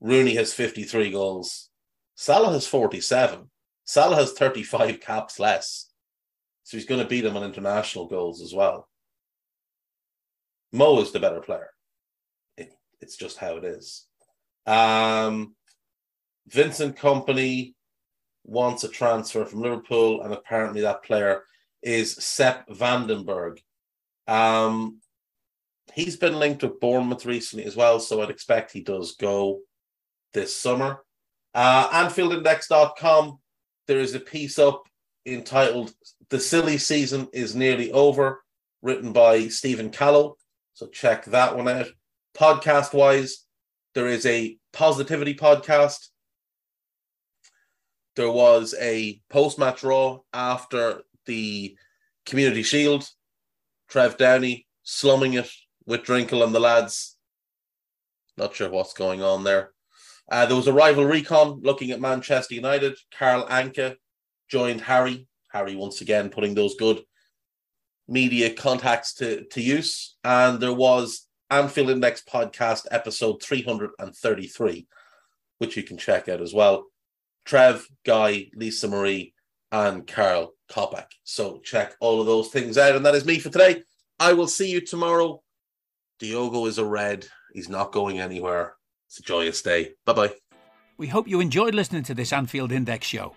Rooney 0.00 0.34
has 0.34 0.52
53 0.52 1.12
goals. 1.12 1.70
Salah 2.16 2.52
has 2.52 2.66
47. 2.66 3.50
Salah 3.84 4.16
has 4.16 4.32
35 4.32 5.00
caps 5.00 5.38
less. 5.38 5.85
So 6.66 6.76
he's 6.76 6.86
going 6.86 7.00
to 7.00 7.06
beat 7.06 7.24
him 7.24 7.36
on 7.36 7.44
international 7.44 8.08
goals 8.08 8.42
as 8.42 8.52
well. 8.52 8.88
Mo 10.72 11.00
is 11.00 11.12
the 11.12 11.20
better 11.20 11.38
player. 11.38 11.68
It, 12.56 12.72
it's 13.00 13.16
just 13.16 13.38
how 13.38 13.56
it 13.56 13.62
is. 13.62 14.04
Um, 14.66 15.54
Vincent 16.48 16.96
Kompany 16.96 17.74
wants 18.42 18.82
a 18.82 18.88
transfer 18.88 19.44
from 19.44 19.60
Liverpool, 19.60 20.22
and 20.22 20.34
apparently 20.34 20.80
that 20.80 21.04
player 21.04 21.44
is 21.84 22.16
Sepp 22.16 22.68
van 22.68 23.06
den 23.06 23.24
Berg. 23.24 23.60
Um, 24.26 25.00
he's 25.94 26.16
been 26.16 26.40
linked 26.40 26.64
with 26.64 26.80
Bournemouth 26.80 27.24
recently 27.24 27.64
as 27.64 27.76
well, 27.76 28.00
so 28.00 28.20
I'd 28.20 28.30
expect 28.30 28.72
he 28.72 28.82
does 28.82 29.14
go 29.14 29.60
this 30.34 30.56
summer. 30.56 31.04
Uh, 31.54 31.88
AnfieldIndex.com, 31.90 33.38
there 33.86 34.00
is 34.00 34.16
a 34.16 34.20
piece 34.20 34.58
up 34.58 34.82
entitled 35.24 35.92
The 36.30 36.40
Silly 36.40 36.76
Season 36.76 37.28
is 37.32 37.54
Nearly 37.54 37.92
Over, 37.92 38.42
written 38.82 39.12
by 39.12 39.46
Stephen 39.46 39.90
Callow. 39.90 40.36
So 40.74 40.88
check 40.88 41.24
that 41.26 41.56
one 41.56 41.68
out. 41.68 41.86
Podcast 42.36 42.92
wise, 42.92 43.44
there 43.94 44.08
is 44.08 44.26
a 44.26 44.58
positivity 44.72 45.34
podcast. 45.34 46.08
There 48.16 48.30
was 48.30 48.74
a 48.80 49.20
post 49.30 49.58
match 49.58 49.84
raw 49.84 50.18
after 50.32 51.02
the 51.26 51.76
Community 52.24 52.64
Shield. 52.64 53.08
Trev 53.88 54.16
Downey 54.16 54.66
slumming 54.82 55.34
it 55.34 55.48
with 55.86 56.02
Drinkle 56.02 56.42
and 56.42 56.52
the 56.54 56.60
lads. 56.60 57.16
Not 58.36 58.54
sure 58.56 58.68
what's 58.68 58.94
going 58.94 59.22
on 59.22 59.44
there. 59.44 59.70
Uh, 60.30 60.44
there 60.46 60.56
was 60.56 60.66
a 60.66 60.72
rival 60.72 61.04
recon 61.04 61.60
looking 61.62 61.92
at 61.92 62.00
Manchester 62.00 62.54
United. 62.54 62.96
Carl 63.16 63.46
Anka 63.46 63.94
joined 64.48 64.80
Harry. 64.80 65.28
Harry 65.56 65.74
once 65.74 66.02
again 66.02 66.28
putting 66.28 66.54
those 66.54 66.74
good 66.76 67.02
media 68.06 68.52
contacts 68.52 69.14
to, 69.14 69.44
to 69.46 69.62
use. 69.62 70.16
And 70.22 70.60
there 70.60 70.74
was 70.74 71.26
Anfield 71.48 71.88
Index 71.88 72.22
podcast 72.22 72.86
episode 72.90 73.42
333, 73.42 74.86
which 75.58 75.76
you 75.76 75.82
can 75.82 75.96
check 75.96 76.28
out 76.28 76.42
as 76.42 76.52
well. 76.52 76.84
Trev, 77.46 77.86
Guy, 78.04 78.48
Lisa 78.54 78.86
Marie, 78.88 79.32
and 79.72 80.06
Karl 80.06 80.52
Coppack. 80.70 81.06
So 81.24 81.60
check 81.60 81.94
all 82.00 82.20
of 82.20 82.26
those 82.26 82.48
things 82.48 82.76
out. 82.76 82.96
And 82.96 83.06
that 83.06 83.14
is 83.14 83.24
me 83.24 83.38
for 83.38 83.48
today. 83.48 83.82
I 84.20 84.34
will 84.34 84.48
see 84.48 84.70
you 84.70 84.82
tomorrow. 84.82 85.42
Diogo 86.18 86.66
is 86.66 86.78
a 86.78 86.84
red. 86.84 87.26
He's 87.54 87.68
not 87.68 87.92
going 87.92 88.20
anywhere. 88.20 88.74
It's 89.08 89.20
a 89.20 89.22
joyous 89.22 89.62
day. 89.62 89.92
Bye 90.04 90.12
bye. 90.12 90.34
We 90.98 91.06
hope 91.06 91.28
you 91.28 91.40
enjoyed 91.40 91.74
listening 91.74 92.02
to 92.04 92.14
this 92.14 92.32
Anfield 92.32 92.72
Index 92.72 93.06
show 93.06 93.36